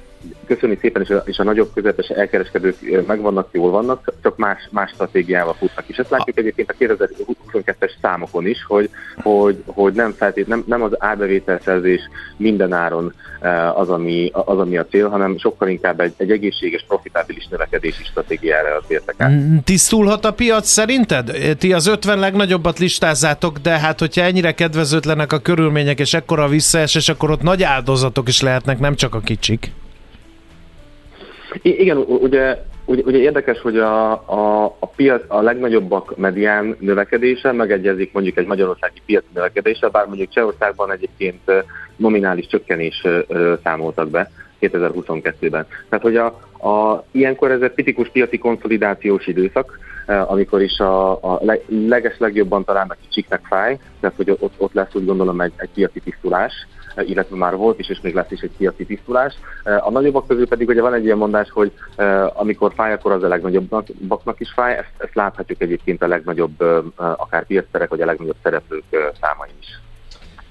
[0.46, 4.68] köszönni szépen, és a, és a nagyobb közepes elkereskedők meg vannak, jól vannak, csak más,
[4.70, 5.88] más stratégiával futnak.
[5.88, 10.82] És ezt látjuk egyébként a 2022-es számokon is, hogy, hogy, hogy nem, feltét, nem, nem
[10.82, 12.00] az árbevételszerzés
[12.36, 13.14] minden áron
[13.74, 18.82] az ami, az, ami a cél, hanem sokkal inkább egy, egy egészséges, profitábilis növekedési stratégiára
[18.86, 19.30] tértek át.
[19.30, 21.56] Mm, tisztulhat a piac szerinted?
[21.58, 27.08] Ti az 50 legnagyobbat listázzátok, de hát hogyha ennyire kedvezőtlenek a körülmények, és ekkora visszaesés,
[27.08, 29.72] akkor ott nagy áldozatok is lehetnek, nem csak a kicsik.
[31.62, 37.52] I- igen, ugye, ugye, ugye érdekes, hogy a, a, a piac, a legnagyobbak medián növekedése
[37.52, 41.52] megegyezik mondjuk egy magyarországi piac növekedése, bár mondjuk Csehországban egyébként
[41.96, 43.06] nominális csökkenés
[43.62, 44.30] számoltak be
[44.60, 45.66] 2022-ben.
[45.88, 46.26] Tehát, hogy a,
[46.68, 49.78] a, ilyenkor ez egy tipikus piaci konszolidációs időszak,
[50.08, 54.94] amikor is a, a leges legjobban talán a kicsiknek fáj, tehát hogy ott, ott lesz
[54.94, 56.52] úgy gondolom egy, egy piaci tisztulás,
[56.96, 59.34] illetve már volt is, és még lesz is egy piaci tisztulás.
[59.80, 61.72] A nagyobbak közül pedig ugye van egy ilyen mondás, hogy
[62.32, 64.76] amikor fáj, akkor az a legnagyobbaknak is fáj.
[64.76, 66.62] Ezt, ezt láthatjuk egyébként a legnagyobb,
[66.96, 68.84] akár piacterek, vagy a legnagyobb szereplők
[69.20, 69.80] számain is.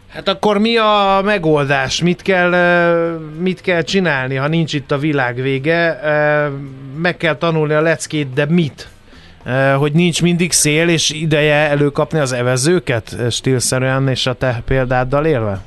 [0.08, 2.02] Hát akkor mi a megoldás?
[2.02, 2.52] Mit kell,
[3.40, 6.02] mit kell csinálni, ha nincs itt a világ vége?
[6.98, 8.88] Meg kell tanulni a leckét, de mit?
[9.78, 15.62] Hogy nincs mindig szél, és ideje előkapni az evezőket stílszerűen, és a te példáddal élve?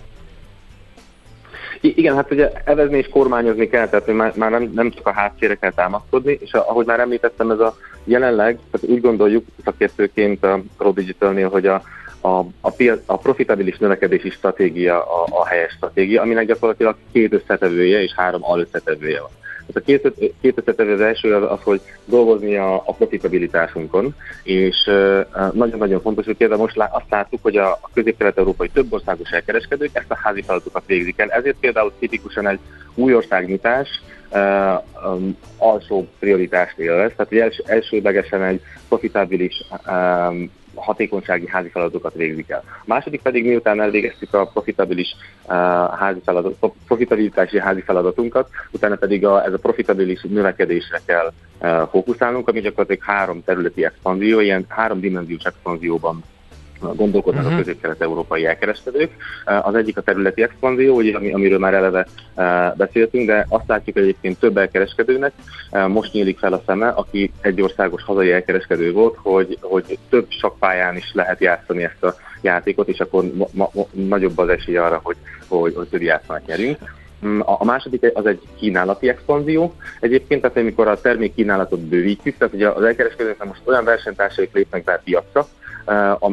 [1.81, 5.55] igen, hát ugye evezni és kormányozni kell, tehát már, már nem, nem csak a hátszére
[5.55, 10.93] kell támaszkodni, és ahogy már említettem, ez a jelenleg, tehát úgy gondoljuk szakértőként a Pro
[10.93, 11.83] Digitalnél, hogy a,
[12.21, 18.03] a, a, piac, a profitabilis növekedési stratégia a, a helyes stratégia, aminek gyakorlatilag két összetevője
[18.03, 19.31] és három alösszetevője van.
[19.73, 24.91] Tehát a két, két összetevő az első az, az, hogy dolgozni a, a profitabilitásunkon, és
[25.53, 29.91] nagyon-nagyon fontos, hogy például most lá, azt láttuk, hogy a, a közép-kelet-európai több országos elkereskedők
[29.93, 31.29] ezt a házi feladatokat végzik el.
[31.29, 32.59] Ezért például tipikusan egy
[32.95, 33.89] új országnyitás
[34.31, 40.51] uh, um, alsó prioritást élvez, tehát hogy els, elsődlegesen egy profitabilis um,
[40.81, 42.63] hatékonysági házi feladatokat végzik el.
[42.67, 45.55] A második pedig, miután elvégeztük a profitabilis uh,
[45.99, 52.49] házi feladat, profitabilitási házi feladatunkat, utána pedig a, ez a profitabilis növekedésre kell uh, fókuszálnunk,
[52.49, 56.23] ami gyakorlatilag három területi expanzió, ilyen három dimenziós expanzióban
[56.81, 57.47] gondolkodnak uh-huh.
[57.47, 57.59] a mhm.
[57.59, 59.11] közép-kelet-európai elkereskedők.
[59.45, 62.07] Az egyik a területi expanzió, ugye, amiről már eleve
[62.77, 65.33] beszéltünk, de azt látjuk egyébként több elkereskedőnek
[65.89, 70.97] most nyílik fel a szeme, aki egy országos hazai elkereskedő volt, hogy, hogy több sakpályán
[70.97, 75.17] is lehet játszani ezt a játékot, és akkor ma, ma, nagyobb az esély arra, hogy,
[75.49, 76.79] hogy, hogy több játszmát nyerünk.
[77.27, 79.75] Mm, a második az egy kínálati expanzió.
[80.01, 84.85] Egyébként, tehát amikor a termék kínálatot bővítjük, tehát ugye az elkereskedőknek most olyan versenytársaik lépnek
[84.85, 85.60] be a piacra, Eh,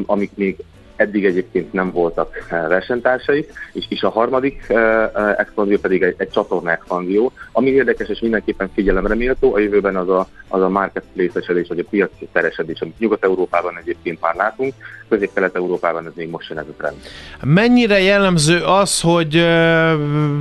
[0.06, 0.58] amik még
[0.98, 6.30] eddig egyébként nem voltak eh, versenytársai, és, és a harmadik eh, expanzió pedig egy, egy
[6.30, 11.68] csatorna expanzió, ami érdekes és mindenképpen figyelemre méltó, a jövőben az a, az a marketplace-esedés,
[11.68, 14.74] vagy a piaci teresedés, amit Nyugat-Európában egyébként már látunk,
[15.10, 16.96] Közép-Kelet-Európában ez még most jön ez a trend.
[17.44, 19.34] Mennyire jellemző az, hogy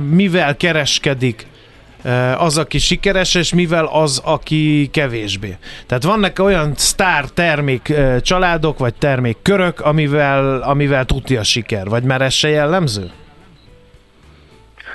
[0.09, 1.47] mivel kereskedik
[2.37, 5.57] az, aki sikeres, és mivel az, aki kevésbé.
[5.87, 12.21] Tehát vannak olyan sztár termék családok, vagy termékkörök, amivel, amivel tudja a siker, vagy már
[12.21, 13.11] ez se jellemző?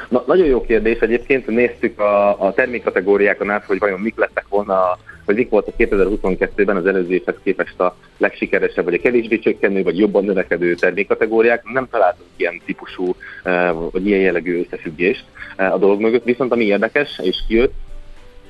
[0.08, 0.98] Na, nagyon jó kérdés.
[0.98, 6.76] Egyébként néztük a, a termékkategóriákon át, hogy vajon mik lettek volna, vagy mik voltak 2022-ben
[6.76, 11.64] az előző évhez képest a legsikeresebb, vagy a kevésbé csökkenő, vagy jobban növekedő termékkategóriák.
[11.64, 13.14] Nem találtunk ilyen típusú,
[13.90, 15.24] vagy ilyen jellegű összefüggést
[15.56, 16.24] a dolog mögött.
[16.24, 17.74] Viszont ami érdekes, és kijött,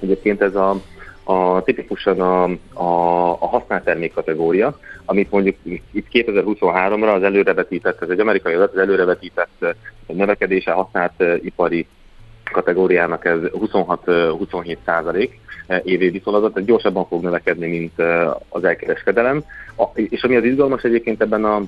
[0.01, 0.81] egyébként ez a,
[1.25, 2.43] a tipikusan a,
[2.73, 5.57] a, a használt termék kategória, amit mondjuk
[5.93, 11.87] itt 2023-ra az előrevetített, ez egy amerikai adat, az előrevetített növekedése használt ipari
[12.53, 15.41] kategóriának ez 26-27 százalék
[15.85, 18.03] évi viszonylatot, tehát gyorsabban fog növekedni, mint
[18.49, 19.45] az elkereskedelem.
[19.95, 21.63] És ami az izgalmas egyébként ebben a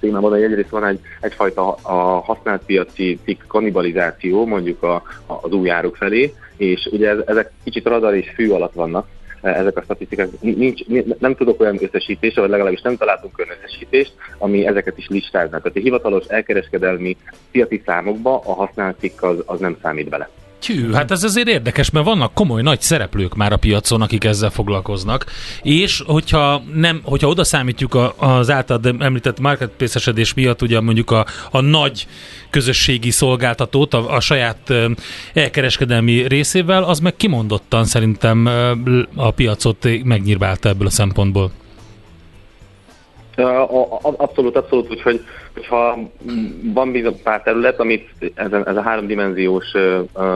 [0.00, 4.94] témában, hogy egyrészt van egy, egyfajta a használt piaci cikk kanibalizáció mondjuk a,
[5.26, 9.06] a, az új áruk felé, és ugye ezek kicsit radar és fű alatt vannak,
[9.40, 10.28] e, ezek a statisztikák.
[10.40, 10.80] Nincs,
[11.18, 15.62] nem tudok olyan összesítést, vagy legalábbis nem találtunk olyan összesítést, ami ezeket is listáznak.
[15.62, 17.16] Tehát a hivatalos elkereskedelmi
[17.50, 20.28] piaci számokba a használt cikk az, az nem számít bele.
[20.60, 24.50] Tű, hát ez azért érdekes, mert vannak komoly nagy szereplők már a piacon, akik ezzel
[24.50, 25.26] foglalkoznak,
[25.62, 31.26] és hogyha, nem, hogyha oda számítjuk a, az által említett marketplace-esedés miatt, ugye mondjuk a,
[31.50, 32.06] a nagy
[32.50, 34.72] közösségi szolgáltatót a, a saját
[35.34, 38.48] elkereskedelmi részével, az meg kimondottan szerintem
[39.16, 41.50] a piacot megnyírbálta ebből a szempontból.
[44.16, 45.24] Abszolút, abszolút, úgyhogy
[45.58, 45.98] hogyha
[46.62, 49.72] van bizony pár terület, amit ez a, ez a háromdimenziós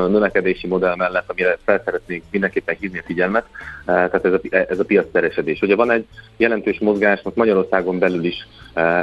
[0.08, 3.44] növekedési modell mellett, amire fel szeretnék mindenképpen hívni a figyelmet,
[3.84, 5.60] tehát ez a, ez a piac teresedés.
[5.60, 6.06] Ugye van egy
[6.36, 8.48] jelentős mozgás, most Magyarországon belül is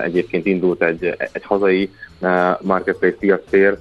[0.04, 1.92] egyébként indult egy, egy hazai
[2.62, 3.78] marketplace piactér,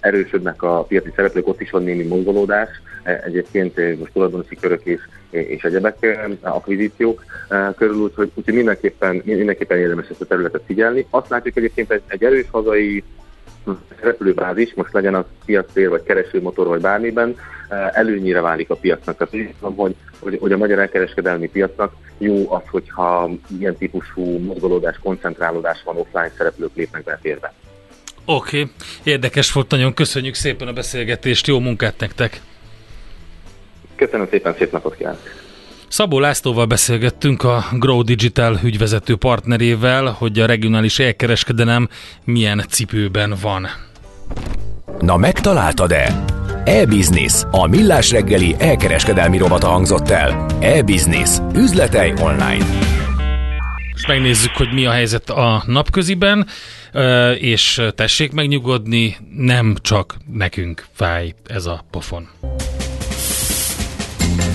[0.00, 2.68] erősödnek a piaci szereplők, ott is van némi mozgolódás,
[3.24, 5.00] egyébként most tulajdonosi körök és,
[5.30, 7.24] és egyebek akvizíciók
[7.76, 11.06] körül, úgyhogy, úgyhogy mindenképpen, mindenképpen érdemes ezt a területet figyelni.
[11.10, 13.04] Azt látjuk egyébként egy, egy erős hazai
[14.00, 17.36] repülőbázis, most legyen az piactér, vagy keresőmotor, vagy bármiben,
[17.92, 19.16] előnyire válik a piacnak.
[19.16, 24.38] Tehát úgy tudom, hogy, hogy, hogy a magyar elkereskedelmi piacnak jó az, hogyha ilyen típusú
[24.38, 27.52] mozgolódás, koncentrálódás van, offline szereplők lépnek be a térbe.
[28.24, 28.72] Oké, okay.
[29.02, 32.40] érdekes volt, nagyon köszönjük szépen a beszélgetést, jó munkát nektek!
[33.94, 35.43] Köszönöm szépen, szép napot kívánok!
[35.94, 41.88] Szabó Lászlóval beszélgettünk a Grow Digital ügyvezető partnerével, hogy a regionális elkereskedelem
[42.24, 43.66] milyen cipőben van.
[44.98, 46.24] Na megtaláltad-e?
[46.64, 50.46] E-Business, a millás reggeli elkereskedelmi rovata hangzott el.
[50.60, 52.66] E-Business, üzletei online.
[53.94, 56.46] És megnézzük, hogy mi a helyzet a napköziben,
[57.38, 62.28] és tessék megnyugodni, nem csak nekünk fáj ez a pofon.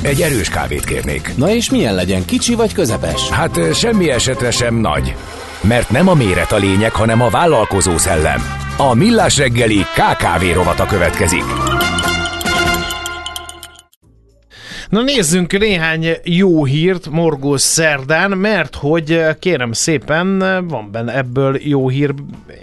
[0.02, 1.32] Egy erős kávét kérnék.
[1.38, 3.30] Na és milyen legyen, kicsi vagy közepes?
[3.30, 5.16] Hát semmi esetre sem nagy.
[5.62, 8.42] Mert nem a méret a lényeg, hanem a vállalkozó szellem.
[8.78, 11.44] A Millás reggeli KKV rovata következik.
[14.90, 20.38] Na nézzünk néhány jó hírt morgós szerdán, mert hogy kérem szépen,
[20.68, 22.14] van benne ebből jó hír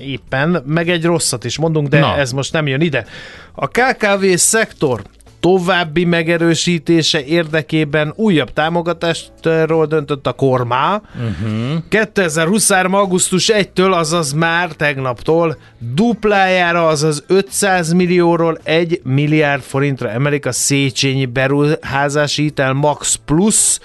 [0.01, 2.17] éppen, meg egy rosszat is mondunk, de Na.
[2.17, 3.05] ez most nem jön ide.
[3.53, 5.03] A KKV szektor
[5.47, 11.03] további megerősítése érdekében újabb támogatástról döntött a kormá.
[11.15, 11.83] Uh-huh.
[11.89, 12.95] 2023.
[12.95, 21.27] augusztus 1-től, azaz már tegnaptól duplájára, azaz 500 millióról 1 milliárd forintra emelik a Széchenyi
[21.27, 23.79] beruházási hitel Max Plus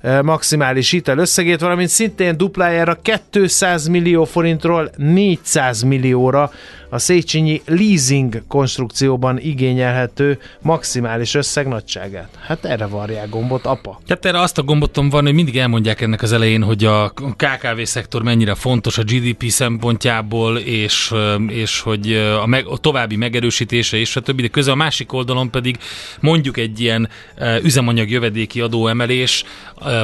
[0.00, 2.98] eh, maximális hitel összegét, valamint szintén duplájára
[3.30, 6.50] 200 millió forintról 400 millióra
[6.90, 12.28] a Széchenyi leasing konstrukcióban igényelhető maximális összeg nagyságát.
[12.46, 14.00] Hát erre varják gombot, apa.
[14.06, 17.82] Tehát erre azt a gombotom van, hogy mindig elmondják ennek az elején, hogy a KKV
[17.82, 21.14] szektor mennyire fontos a GDP szempontjából, és,
[21.48, 25.50] és hogy a, meg, a további megerősítése és a többi, de közben a másik oldalon
[25.50, 25.78] pedig
[26.20, 27.08] mondjuk egy ilyen
[27.62, 29.44] üzemanyag jövedéki adóemelés,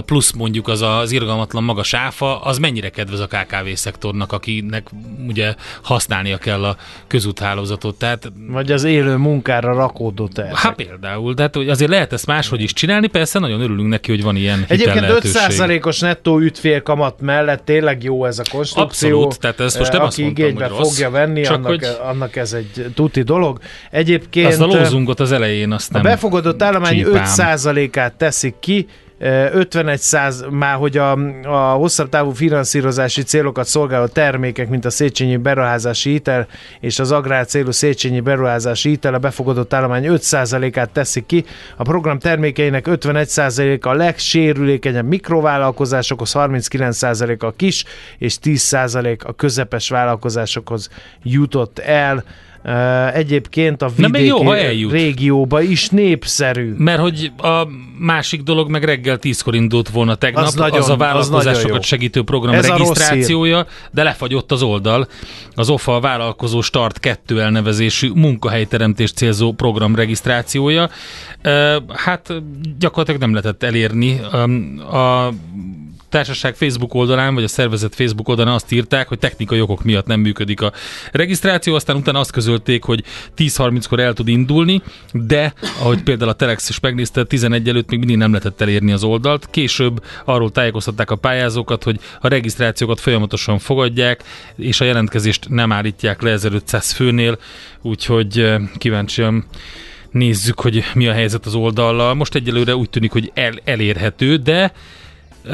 [0.05, 4.87] plusz mondjuk az az irgalmatlan magas áfa, az mennyire kedvez a KKV szektornak, akinek
[5.27, 6.76] ugye használnia kell a
[7.07, 7.95] közúthálózatot.
[7.99, 10.53] Tehát, Vagy az élő munkára rakódott el.
[10.55, 14.23] Hát például, tehát hogy azért lehet ezt máshogy is csinálni, persze nagyon örülünk neki, hogy
[14.23, 19.09] van ilyen Egyébként 5%-os nettó ügyfélkamat mellett tényleg jó ez a konstrukció.
[19.09, 21.69] Abszolút, tehát ezt most nem Aki azt mondtam, igénybe hogy rossz, fogja venni, csak annak,
[21.69, 23.59] hogy annak ez egy tuti dolog.
[23.91, 27.25] Egyébként azt a lózungot az elején azt nem a befogadott állomány csípám.
[27.37, 28.87] 5%-át teszik ki,
[29.19, 31.13] 51 száz, már hogy a,
[31.43, 36.47] a hosszabb távú finanszírozási célokat szolgáló termékek, mint a Széchenyi beruházási hitel
[36.81, 41.45] és az agrár célú Széchenyi beruházási hitel a befogadott állomány 5%-át teszik ki.
[41.77, 47.85] A program termékeinek 51% a legsérülékenyebb mikrovállalkozásokhoz, 39% a kis
[48.19, 50.89] és 10% a közepes vállalkozásokhoz
[51.23, 52.25] jutott el.
[53.13, 54.51] Egyébként a vidéki jó,
[54.91, 56.75] régióba is népszerű.
[56.79, 60.89] Mert hogy a másik dolog meg reggel tízkor indult volna tegnap, Az az, nagyon- az
[60.89, 61.81] a az vállalkozásokat jó.
[61.81, 65.09] segítő program Ez regisztrációja, de lefagyott az oldal.
[65.55, 70.91] Az OFA a vállalkozó Start 2 elnevezésű munkahelyteremtés célzó program regisztrációja.
[71.95, 72.33] Hát
[72.79, 74.21] gyakorlatilag nem lehetett elérni.
[74.91, 75.33] A
[76.17, 80.21] társaság Facebook oldalán, vagy a szervezet Facebook oldalán azt írták, hogy technikai okok miatt nem
[80.21, 80.73] működik a
[81.13, 83.03] regisztráció, aztán utána azt közölték, hogy
[83.37, 88.17] 10.30-kor el tud indulni, de ahogy például a Telex is megnézte, 11 előtt még mindig
[88.17, 89.49] nem lehetett elérni az oldalt.
[89.51, 94.25] Később arról tájékoztatták a pályázókat, hogy a regisztrációkat folyamatosan fogadják,
[94.57, 97.39] és a jelentkezést nem állítják le 1500 főnél,
[97.83, 99.45] úgyhogy kíváncsian
[100.11, 102.15] nézzük, hogy mi a helyzet az oldallal.
[102.15, 104.73] Most egyelőre úgy tűnik, hogy el, elérhető, de
[105.47, 105.53] Uh,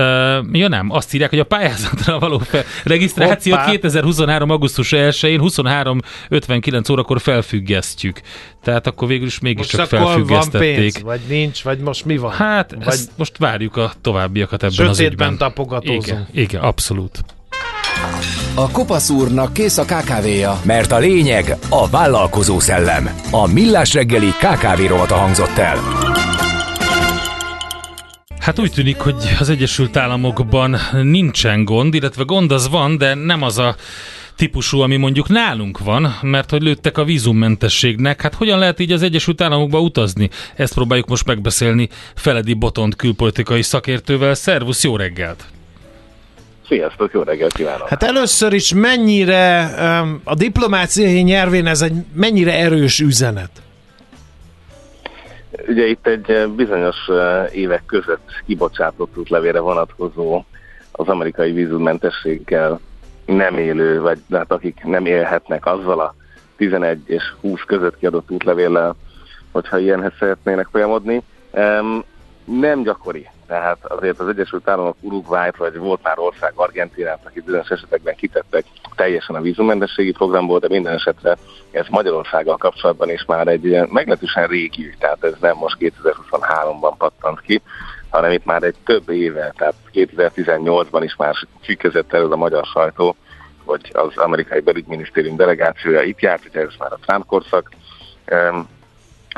[0.53, 3.71] ja nem, azt írják, hogy a pályázatra való fel, regisztrációt Hoppá.
[3.71, 4.51] 2023.
[4.51, 8.21] augusztus 1-én 23.59 órakor felfüggesztjük.
[8.63, 10.77] Tehát akkor végül is Most mégiscsak van felfüggesztették.
[10.77, 12.33] pénz, vagy nincs, vagy most mi van?
[12.33, 15.49] Hát, vagy ezt most várjuk a továbbiakat ebben az sötétben ügyben.
[15.49, 16.07] tapogatózunk.
[16.07, 17.25] Igen, igen, abszolút.
[18.55, 20.61] A kopasz úrnak kész a kávéja.
[20.65, 23.11] Mert a lényeg a vállalkozó szellem.
[23.31, 25.77] A Millás reggeli KKV rovata hangzott el.
[28.43, 33.43] Hát úgy tűnik, hogy az Egyesült Államokban nincsen gond, illetve gond az van, de nem
[33.43, 33.77] az a
[34.37, 38.21] típusú, ami mondjuk nálunk van, mert hogy lőttek a vízummentességnek.
[38.21, 40.31] Hát hogyan lehet így az Egyesült Államokba utazni?
[40.55, 44.35] Ezt próbáljuk most megbeszélni Feledi Botont külpolitikai szakértővel.
[44.35, 45.45] Szervusz, jó reggelt!
[46.69, 47.89] Sziasztok, jó reggelt kívánok!
[47.89, 49.65] Hát először is mennyire
[50.25, 53.51] a diplomáciai nyelvén ez egy mennyire erős üzenet?
[55.69, 60.45] Ugye itt egy eh, bizonyos eh, évek között kibocsátott útlevére vonatkozó
[60.93, 62.81] az amerikai vízummentességgel
[63.27, 66.15] nem élő, vagy hát akik nem élhetnek azzal a
[66.57, 68.97] 11 és 20 között kiadott útlevéllel,
[69.51, 71.23] hogyha ilyenhez szeretnének folyamodni.
[72.45, 73.29] Nem gyakori.
[73.53, 78.65] Tehát azért az Egyesült Államok Uruguay-t, vagy volt már ország Argentinát, akik bizonyos esetekben kitettek
[78.95, 81.37] teljesen a vízummentességi programból, de minden esetre
[81.71, 87.41] ez Magyarországgal kapcsolatban is már egy meglehetősen régi ügy, tehát ez nem most 2023-ban pattant
[87.41, 87.63] ki,
[88.11, 93.17] hanem itt már egy több éve, tehát 2018-ban is már cikkezett el a magyar sajtó,
[93.65, 97.71] hogy az amerikai belügyminisztérium delegációja itt járt, hogy ez már a Trump korszak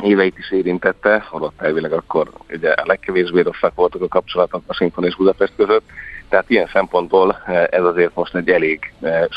[0.03, 5.17] éveit is érintette, holott elvileg akkor ugye a legkevésbé rosszak voltak a kapcsolatok Washington és
[5.17, 5.85] Budapest között,
[6.29, 8.93] tehát ilyen szempontból ez azért most egy elég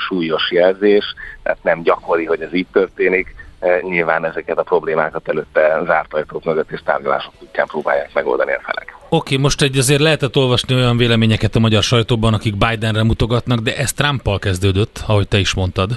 [0.08, 1.06] súlyos jelzés,
[1.44, 3.36] tehát nem gyakori, hogy ez így történik,
[3.82, 8.96] nyilván ezeket a problémákat előtte zárt ajtók mögött és tárgyalások útján próbálják megoldani a felek.
[9.10, 13.60] Oké, okay, most egy azért lehetett olvasni olyan véleményeket a magyar sajtóban, akik Bidenre mutogatnak,
[13.60, 15.90] de ez Trumpal kezdődött, ahogy te is mondtad.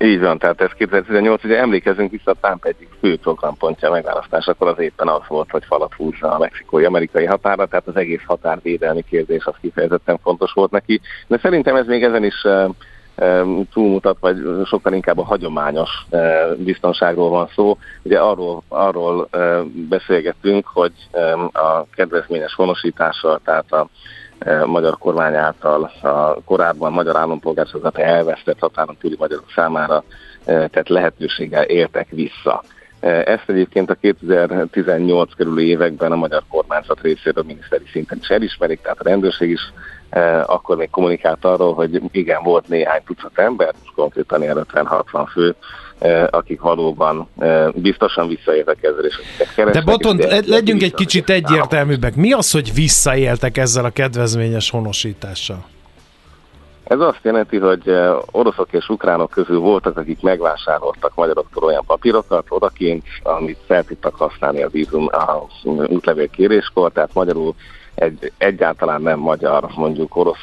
[0.00, 4.78] Így van, tehát ez 2018, ugye emlékezünk vissza, a Trump egyik fő programpontja megválasztásakor az
[4.78, 9.54] éppen az volt, hogy falat húzza a mexikói-amerikai határa, tehát az egész határvédelmi kérdés az
[9.60, 12.46] kifejezetten fontos volt neki, de szerintem ez még ezen is
[13.72, 15.90] túlmutat, vagy sokkal inkább a hagyományos
[16.56, 17.78] biztonságról van szó.
[18.02, 19.28] Ugye arról, arról
[19.88, 20.92] beszélgettünk, hogy
[21.52, 23.88] a kedvezményes honosítással, tehát a
[24.66, 30.04] magyar kormány által a korábban magyar állampolgárságot elvesztett határon túli magyarok számára
[30.44, 32.62] tehát lehetőséggel értek vissza.
[33.00, 39.00] Ezt egyébként a 2018 körüli években a magyar kormányzat részéről miniszteri szinten is elismerik, tehát
[39.00, 39.72] a rendőrség is
[40.46, 45.54] akkor még kommunikált arról, hogy igen, volt néhány tucat ember, konkrétan ilyen 50-60 fő,
[46.30, 47.28] akik valóban
[47.74, 49.14] biztosan visszaéltek ezzel, és
[49.72, 52.16] De Boton, legyünk egy kicsit egyértelműbbek.
[52.16, 55.64] Mi az, hogy visszaéltek ezzel a kedvezményes honosítással?
[56.84, 57.92] Ez azt jelenti, hogy
[58.30, 64.62] oroszok és ukránok közül voltak, akik megvásároltak magyaroktól olyan papírokat odakint, amit fel tudtak használni
[64.62, 67.54] a vízum a útlevél kéréskor, tehát magyarul
[67.94, 70.42] egy egyáltalán nem magyar, mondjuk orosz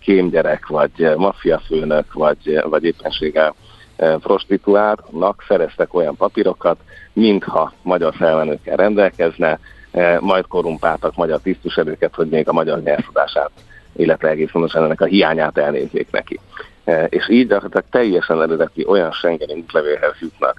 [0.00, 3.54] kémgyerek, vagy maffiafőnök, vagy, vagy éppenséggel
[4.20, 6.76] prostituáltnak szereztek olyan papírokat,
[7.12, 9.58] mintha magyar felmenőkkel rendelkezne,
[10.20, 13.50] majd korumpáltak magyar tisztviselőket, hogy még a magyar nyelvtudását,
[13.96, 16.40] illetve egész pontosan ennek a hiányát elnézzék neki.
[17.08, 20.56] És így gyakorlatilag teljesen eredeti olyan Schengen útlevélhez jutnak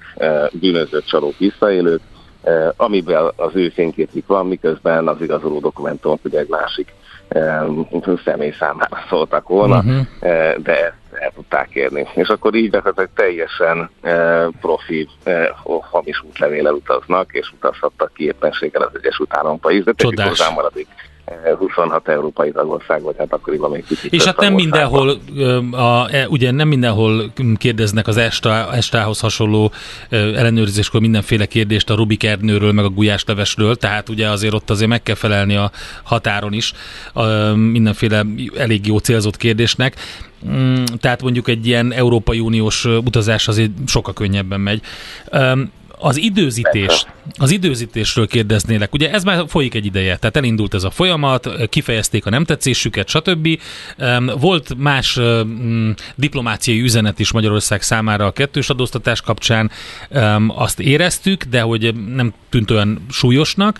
[0.51, 2.01] bűnöző csalók visszaélők,
[2.75, 6.93] amiben az ő fényképük van, miközben az igazoló dokumentumok ugye egy másik
[8.25, 10.05] személy számára szóltak volna, uh-huh.
[10.57, 12.07] de el tudták érni.
[12.15, 13.89] És akkor így gyakorlatilag teljesen
[14.61, 15.09] profi,
[15.91, 20.87] hamis útlevéllel utaznak, és utazhattak ki éppenséggel az Egyesült Államokba is, de tegyük hozzá maradik
[21.57, 24.13] 26 európai tagország, vagy hát akkoriban még kicsit.
[24.13, 25.09] És hát nem mindenhol,
[25.71, 29.71] a, e, ugye nem mindenhol kérdeznek az ESTA, ESTA-hoz hasonló
[30.09, 35.03] ellenőrzéskor mindenféle kérdést a Rubik Ernőről, meg a gulyáslevesről, tehát ugye azért ott azért meg
[35.03, 35.71] kell felelni a
[36.03, 36.73] határon is
[37.13, 38.25] a, mindenféle
[38.57, 39.95] elég jó célzott kérdésnek.
[40.49, 44.81] Mm, tehát mondjuk egy ilyen Európai Uniós utazás azért sokkal könnyebben megy.
[45.99, 47.05] Az időzítés,
[47.37, 48.93] az időzítésről kérdeznélek.
[48.93, 53.07] Ugye ez már folyik egy ideje, tehát elindult ez a folyamat, kifejezték a nem tetszésüket,
[53.07, 53.59] stb.
[54.39, 55.19] Volt más
[56.15, 59.71] diplomáciai üzenet is Magyarország számára a kettős adóztatás kapcsán,
[60.47, 63.79] azt éreztük, de hogy nem tűnt olyan súlyosnak.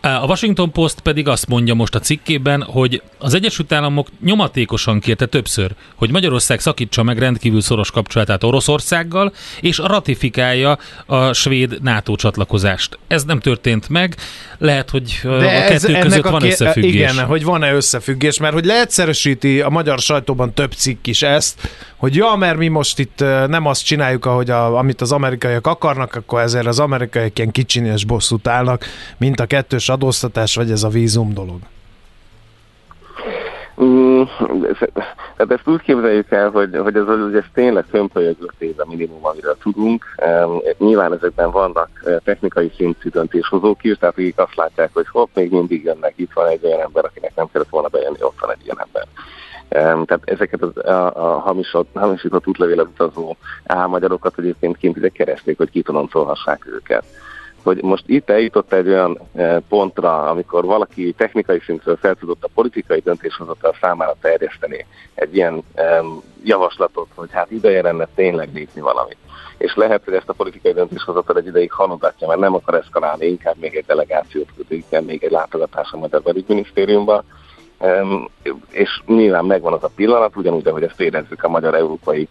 [0.00, 5.26] A Washington Post pedig azt mondja most a cikkében, hogy az Egyesült Államok nyomatékosan kérte
[5.26, 12.91] többször, hogy Magyarország szakítsa meg rendkívül szoros kapcsolatát Oroszországgal, és ratifikálja a svéd NATO csatlakozást.
[13.06, 14.16] Ez nem történt meg,
[14.58, 16.92] lehet, hogy De a kettő ez, között a van összefüggés.
[16.92, 22.16] Igen, hogy van-e összefüggés, mert hogy leegyszerűsíti a magyar sajtóban több cikk is ezt, hogy
[22.16, 26.40] ja, mert mi most itt nem azt csináljuk, ahogy a, amit az amerikaiak akarnak, akkor
[26.40, 28.86] ezért az amerikaiak ilyen kicsinyes bosszút állnak,
[29.18, 31.58] mint a kettős adóztatás, vagy ez a vízum dolog.
[33.80, 34.22] Mm,
[35.36, 39.26] tehát ezt úgy képzeljük el, hogy, hogy ez, hogy ez tényleg fömpölyögött év a minimum,
[39.26, 40.04] amiről tudunk.
[40.78, 45.50] Nyilván ezekben vannak eh, technikai szintű döntéshozók is, tehát akik azt látják, hogy hopp, még
[45.50, 48.64] mindig jönnek, itt van egy olyan ember, akinek nem kellett volna bejönni, ott van egy
[48.64, 49.06] ilyen ember.
[50.06, 55.70] Tehát ezeket a, a, a hamisított, hamisított útlevélet utazó álmagyarokat egyébként kint ide keresték, hogy
[55.70, 57.04] kitoloncolhassák őket
[57.62, 59.18] hogy most itt eljutott egy olyan
[59.68, 65.62] pontra, amikor valaki technikai szintről fel tudott a politikai döntéshozatal számára terjeszteni egy ilyen
[66.44, 69.16] javaslatot, hogy hát ideje lenne tényleg lépni valamit.
[69.58, 73.56] És lehet, hogy ezt a politikai döntéshozatal egy ideig hanogatja, mert nem akar eszkalálni, inkább
[73.60, 77.24] még egy delegációt inkább még egy látogatás a Magyar Belügyminisztériumban,
[78.70, 82.28] és nyilván megvan az a pillanat, ugyanúgy, ahogy ezt érezzük a Magyar-Európai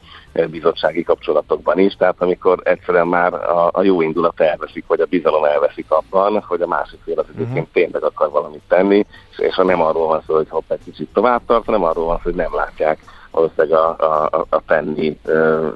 [0.50, 5.44] Bizottsági kapcsolatokban is, tehát amikor egyszerűen már a, a jó indulat elveszik, vagy a bizalom
[5.44, 7.74] elveszik abban, hogy a másik fél az egyébként uh-huh.
[7.74, 11.10] tényleg akar valamit tenni, és, és ha nem arról van szó, hogy hopp, egy kicsit
[11.14, 13.00] tovább tart, hanem arról van szó, hogy nem látják
[13.32, 15.20] valószínűleg a, a, a tenni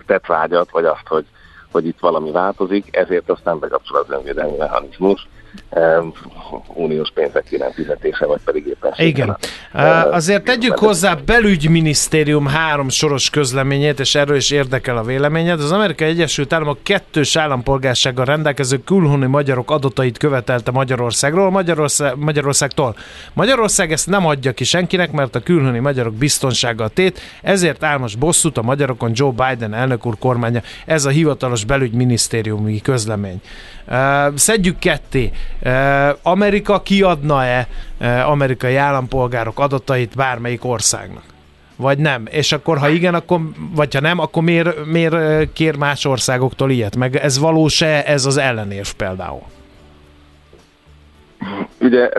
[0.05, 1.25] tetvágyat, vagy azt, hogy,
[1.71, 5.27] hogy itt valami változik, ezért aztán bekapcsol az önvédelmi mechanizmus,
[6.73, 9.37] uniós pénzek iránt fizetése, vagy pedig éppen Igen.
[9.73, 15.59] Uh, azért tegyük hozzá belügyminisztérium három soros közleményét, és erről is érdekel a véleményed.
[15.59, 22.95] Az Amerikai Egyesült Államok kettős állampolgársággal rendelkező külhoni magyarok adatait követelte Magyarországról, Magyarország, Magyarországtól.
[23.33, 28.57] Magyarország ezt nem adja ki senkinek, mert a külhoni magyarok biztonsága tét, ezért álmos bosszút
[28.57, 30.61] a magyarokon Joe Biden elnök úr kormánya.
[30.85, 33.41] Ez a hivatalos belügyminisztériumi közlemény.
[34.35, 35.31] Szedjük ketté.
[36.21, 37.67] Amerika kiadna-e
[38.25, 41.23] amerikai állampolgárok adatait bármelyik országnak?
[41.75, 42.23] Vagy nem?
[42.29, 43.39] És akkor, ha igen, akkor,
[43.75, 45.15] vagy ha nem, akkor miért, miért
[45.53, 46.95] kér más országoktól ilyet?
[46.95, 49.41] Meg ez valós-e ez az ellenérv például?
[51.79, 52.09] Ugye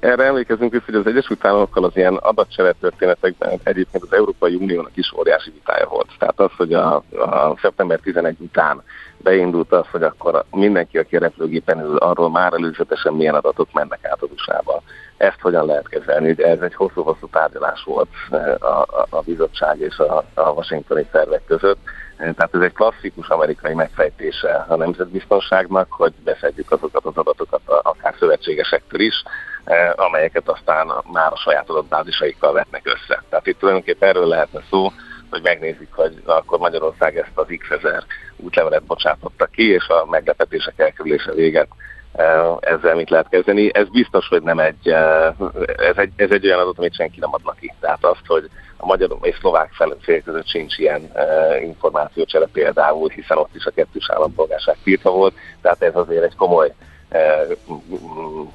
[0.00, 4.90] erre emlékezünk vissza, hogy az Egyesült Államokkal az ilyen adatcsere történetekben egyébként az Európai Uniónak
[4.94, 6.08] is óriási vitája volt.
[6.18, 8.82] Tehát az, hogy a, a szeptember 11 után
[9.22, 14.22] beindult az, hogy akkor mindenki, aki repülőgépen ül, arról már előzetesen milyen adatok mennek át
[14.22, 14.82] az usa
[15.16, 16.30] Ezt hogyan lehet kezelni?
[16.30, 21.06] Ugye ez egy hosszú-hosszú tárgyalás volt eh, a, a, a bizottság és a, a washingtoni
[21.12, 21.78] szervek között.
[22.16, 28.14] Eh, tehát ez egy klasszikus amerikai megfejtése a nemzetbiztonságnak, hogy beszedjük azokat az adatokat akár
[28.18, 29.22] szövetségesektől is,
[29.64, 33.22] eh, amelyeket aztán már a saját adatbázisaikkal vetnek össze.
[33.28, 34.88] Tehát itt tulajdonképpen erről lehetne szó,
[35.30, 38.04] hogy megnézik, hogy na, akkor Magyarország ezt az x ezer
[38.36, 41.68] útlevelet bocsátotta ki, és a meglepetések elkerülése véget
[42.12, 42.22] e,
[42.60, 43.74] ezzel mit lehet kezdeni.
[43.74, 45.34] Ez biztos, hogy nem egy, e,
[45.76, 47.74] ez egy, ez egy olyan adat, amit senki nem adnak ki.
[47.80, 49.70] Tehát azt, hogy a magyar és szlovák
[50.00, 55.34] fél között sincs ilyen e, információcsere például, hiszen ott is a kettős állampolgárság tiltva volt,
[55.62, 56.72] tehát ez azért egy komoly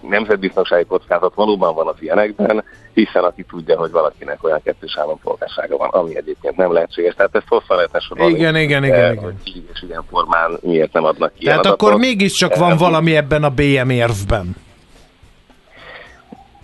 [0.01, 5.89] nemzetbiztonsági kockázat valóban van az ilyenekben, hiszen aki tudja, hogy valakinek olyan kettős állampolgársága van,
[5.89, 7.15] ami egyébként nem lehetséges.
[7.15, 8.33] Tehát ezt hosszan lehetne sorolni.
[8.33, 9.03] Igen, igen, igen.
[9.03, 9.23] Eh, igen.
[9.23, 11.81] Hogy így és ilyen formán miért nem adnak ki Tehát adatot.
[11.81, 14.55] akkor mégiscsak van eh, valami ebben a BM érvben.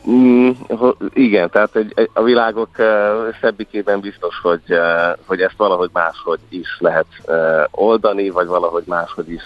[0.10, 0.50] Mm,
[1.14, 2.86] igen, tehát egy, egy, a világok uh,
[3.42, 9.32] szebbikében biztos, hogy, uh, hogy ezt valahogy máshogy is lehet uh, oldani, vagy valahogy máshogy
[9.32, 9.44] is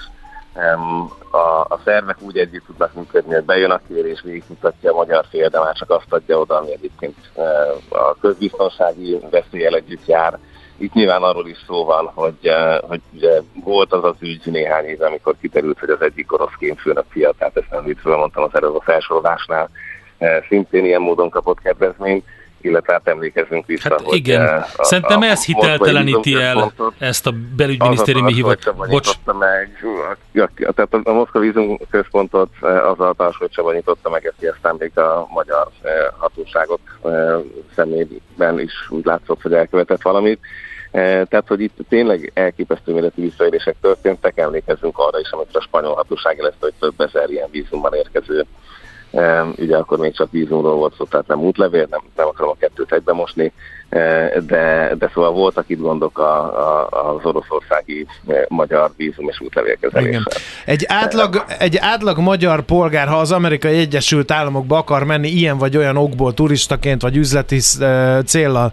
[1.31, 5.49] a, a szervek úgy együtt tudnak működni, hogy bejön a kérés, végigmutatja a magyar fél,
[5.49, 7.15] de már csak azt adja oda, ami egyébként
[7.89, 10.39] a közbiztonsági veszélyel együtt jár.
[10.77, 12.51] Itt nyilván arról is szó van, hogy,
[12.81, 17.05] hogy ugye volt az az ügy néhány éve, amikor kiderült, hogy az egyik orosz kémfőnök
[17.09, 19.69] fia, tehát ezt nem itt mondtam az előbb a felsorolásnál,
[20.47, 22.25] szintén ilyen módon kapott kedvezményt
[22.65, 24.41] illetve hát emlékezzünk vissza, hát hogy igen.
[24.41, 28.75] Eh, a, Szerintem a, ez hitelteleníti el ezt a belügyminisztériumi hivat.
[28.89, 29.11] Bocs.
[29.39, 29.85] Meg,
[30.33, 34.25] a, a, tehát a, a Moszkva vízum központot eh, az a Tarsó Csaba nyitotta meg,
[34.25, 36.79] ezt aztán még a magyar eh, hatóságok
[37.75, 40.39] szemében is úgy látszott, hogy elkövetett valamit.
[40.91, 46.39] Tehát, hogy itt tényleg elképesztő méretű visszaélések történtek, emlékezzünk arra is, amikor a spanyol hatóság
[46.39, 48.45] lesz, hogy több ezer ilyen vízumban érkező
[49.57, 52.93] ugye akkor még csak vízumról volt szó, tehát nem útlevél, nem, nem akarom a kettőt
[52.93, 53.53] egybe mosni,
[54.47, 58.07] de, de szóval voltak itt gondok a, a, az oroszországi
[58.47, 60.23] magyar vízum és útlevélkezeléssel.
[60.65, 65.77] Egy átlag, egy átlag magyar polgár, ha az Amerikai Egyesült Államokba akar menni ilyen vagy
[65.77, 67.59] olyan okból turistaként, vagy üzleti
[68.25, 68.71] céllal,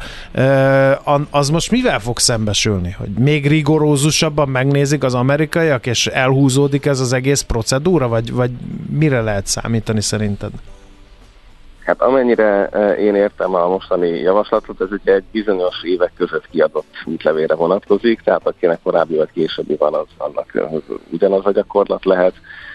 [1.30, 2.90] az most mivel fog szembesülni?
[2.98, 8.50] Hogy még rigorózusabban megnézik az amerikaiak, és elhúzódik ez az egész procedúra, vagy, vagy
[8.90, 10.50] mire lehet számítani szerinted?
[11.84, 16.94] Hát amennyire e, én értem a mostani javaslatot, ez ugye egy bizonyos évek között kiadott
[17.04, 20.68] útlevére vonatkozik, tehát akinek korábbi vagy későbbi van, az annak
[21.12, 22.34] ugyanaz a gyakorlat lehet,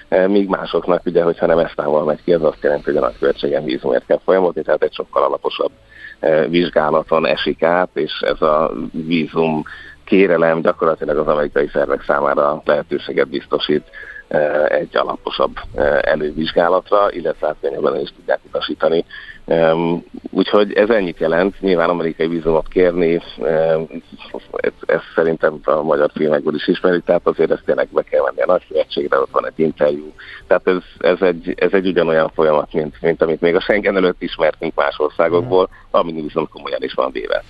[0.09, 3.63] e, míg másoknak ugye, hogyha nem esztával megy ki, az azt jelenti, hogy a nagyköltségen
[3.63, 5.71] vízumért kell folyamodni, tehát egy sokkal alaposabb
[6.19, 9.63] e, vizsgálaton esik át, és ez a vízum
[10.03, 13.83] kérelem gyakorlatilag az amerikai szervek számára lehetőséget biztosít
[14.67, 15.55] egy alaposabb
[16.01, 19.05] elővizsgálatra, illetve átfényeben is tudják utasítani.
[20.29, 23.21] Úgyhogy ez ennyit jelent, nyilván amerikai vízumot kérni,
[24.55, 28.41] ez, ez szerintem a magyar filmekből is ismerik, tehát azért ezt tényleg be kell menni
[28.41, 30.13] a nagykövetségre, ott van egy interjú.
[30.47, 34.21] Tehát ez, ez, egy, ez egy ugyanolyan folyamat, mint, mint amit még a Schengen előtt
[34.21, 37.43] ismertünk más országokból, ami viszont komolyan is van véve.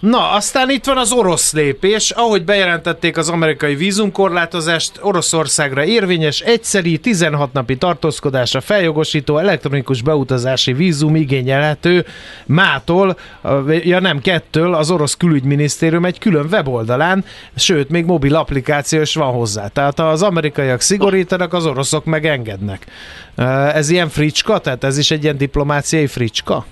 [0.00, 2.10] Na, aztán itt van az orosz lépés.
[2.10, 5.82] Ahogy bejelentették az amerikai vízumkorlátozást, Oroszországra
[6.24, 12.04] érvényes, egyszeri, 16 napi tartózkodásra feljogosító elektronikus beutazási vízum igényelhető
[12.46, 13.16] mától,
[13.66, 17.24] ja nem kettől, az orosz külügyminisztérium egy külön weboldalán,
[17.56, 19.68] sőt, még mobil applikáció is van hozzá.
[19.68, 22.86] Tehát az amerikaiak szigorítanak, az oroszok meg engednek.
[23.74, 24.58] Ez ilyen fricska?
[24.58, 26.64] Tehát ez is egy ilyen diplomáciai fricska?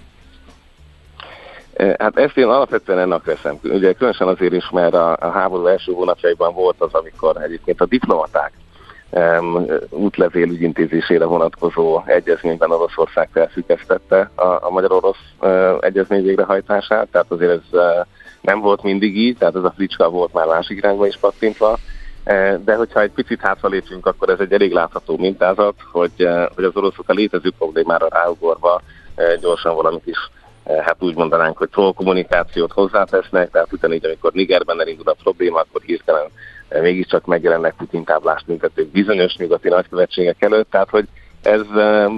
[1.98, 3.58] Hát ezt én alapvetően ennek veszem.
[3.62, 7.86] Ugye különösen azért is, mert a, a háború első hónapjaiban volt az, amikor egyébként a
[7.86, 8.52] diplomaták
[9.12, 17.50] um, útlevél ügyintézésére vonatkozó egyezményben Oroszország felfüggesztette a, a magyar-orosz uh, egyezmény végrehajtását, tehát azért
[17.50, 18.06] ez uh,
[18.40, 21.78] nem volt mindig így, tehát ez a fricska volt már másik irányba is pattintva,
[22.64, 27.08] de hogyha egy picit hátralépünk, akkor ez egy elég látható mintázat, hogy, hogy az oroszok
[27.08, 28.82] a létező problémára ráugorva
[29.40, 30.30] gyorsan valamit is
[30.64, 35.82] hát úgy mondanánk, hogy troll kommunikációt hozzátesznek, tehát ugyanígy, amikor Nigerben elindul a probléma, akkor
[35.82, 36.26] hirtelen
[36.80, 41.08] mégiscsak megjelennek Putin táblást működők bizonyos nyugati nagykövetségek előtt, tehát hogy
[41.42, 41.60] ez,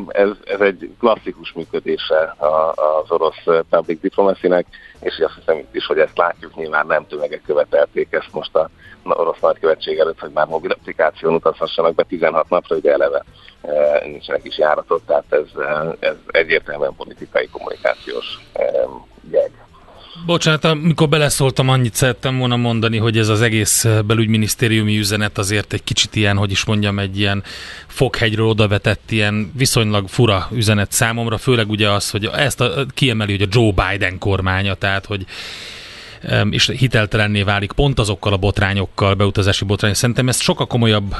[0.08, 2.34] ez, ez egy klasszikus működése
[2.74, 4.66] az orosz public diplomacy-nek,
[5.00, 8.70] és azt hiszem itt is, hogy ezt látjuk, nyilván nem tömegek követelték ezt most a
[9.02, 13.24] orosz nagykövetség előtt, hogy már mobil applikáción utazhassanak be 16 napra, ugye eleve
[14.04, 15.62] nincsenek is járatok, tehát ez,
[15.98, 18.38] ez egyértelműen politikai kommunikációs
[19.30, 19.63] jegy.
[20.26, 25.84] Bocsánat, amikor beleszóltam, annyit szerettem volna mondani, hogy ez az egész belügyminisztériumi üzenet azért egy
[25.84, 27.42] kicsit ilyen, hogy is mondjam, egy ilyen
[27.86, 33.42] foghegyről odavetett ilyen viszonylag fura üzenet számomra, főleg ugye az, hogy ezt a, kiemeli, hogy
[33.42, 35.26] a Joe Biden kormánya, tehát hogy
[36.50, 40.00] és hiteltelenné válik pont azokkal a botrányokkal, beutazási botrányokkal.
[40.00, 41.16] Szerintem ezt sokkal komolyabb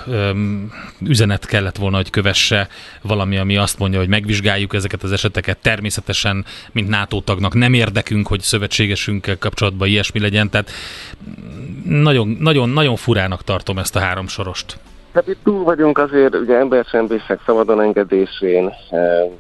[1.00, 2.68] üzenet kellett volna, hogy kövesse
[3.02, 5.59] valami, ami azt mondja, hogy megvizsgáljuk ezeket az eseteket.
[5.59, 10.70] Természetesen, mint NATO tagnak nem érdekünk, hogy szövetségesünkkel kapcsolatban ilyesmi legyen, tehát
[11.84, 14.78] nagyon, nagyon, nagyon furának tartom ezt a három sorost.
[15.14, 19.30] Hát itt túl vagyunk azért, ugye embercsempészek szabadon engedésén, eh,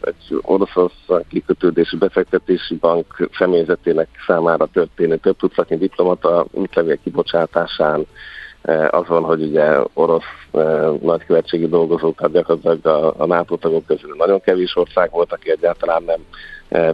[0.00, 0.94] egy orosz
[1.28, 8.06] kikötődési befektetési bank személyzetének számára történő több tucatnyi diplomata útlevél kibocsátásán,
[8.62, 10.22] eh, azon, hogy ugye orosz
[10.52, 15.50] eh, nagykövetségi dolgozók, tehát gyakorlatilag a, a NATO tagok közül nagyon kevés ország volt, aki
[15.50, 16.20] egyáltalán nem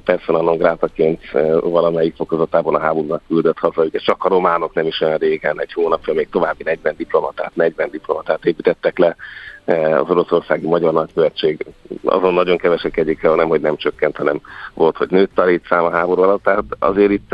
[0.05, 3.83] persona non grátaként eh, valamelyik fokozatában a háborúnak küldött haza.
[3.83, 7.91] Ugye csak a románok nem is olyan régen, egy hónapja még további 40 diplomatát, 40
[7.91, 9.17] diplomatát építettek le
[9.65, 11.67] eh, az oroszországi magyar nagykövetség.
[12.05, 14.41] Azon nagyon kevesek egyike, hanem hogy nem csökkent, hanem
[14.75, 16.43] volt, hogy nőtt a létszám a háború alatt.
[16.43, 17.33] Tehát azért itt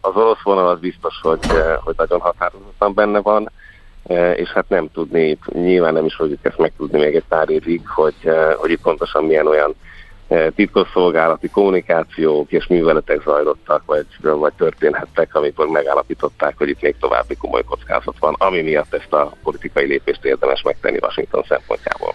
[0.00, 1.46] az orosz vonal az biztos, hogy,
[1.84, 3.50] hogy nagyon határozottan benne van
[4.34, 8.14] és hát nem tudni, nyilván nem is fogjuk ezt megtudni még egy pár évig, hogy,
[8.56, 9.74] hogy itt pontosan milyen olyan
[10.54, 17.62] titkosszolgálati kommunikációk és műveletek zajlottak, vagy, vagy történhettek, amikor megállapították, hogy itt még további komoly
[17.62, 22.14] kockázat van, ami miatt ezt a politikai lépést érdemes megtenni Washington szempontjából.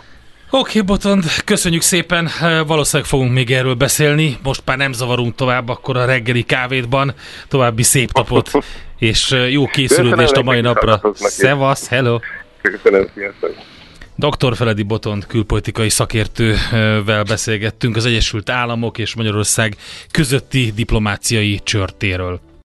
[0.50, 5.36] Oké, okay, Botond, köszönjük szépen, e, valószínűleg fogunk még erről beszélni, most már nem zavarunk
[5.36, 7.14] tovább, akkor a reggeli kávétban
[7.48, 8.52] további szép napot,
[9.00, 11.02] és e, jó készülődést a mai napra.
[11.14, 12.20] Szevasz, hello!
[12.62, 13.75] Köszönöm, sziasztok!
[14.16, 14.56] Dr.
[14.56, 19.78] Feledi Botont külpolitikai szakértővel beszélgettünk az Egyesült Államok és Magyarország
[20.12, 22.40] közötti diplomáciai csörtéről.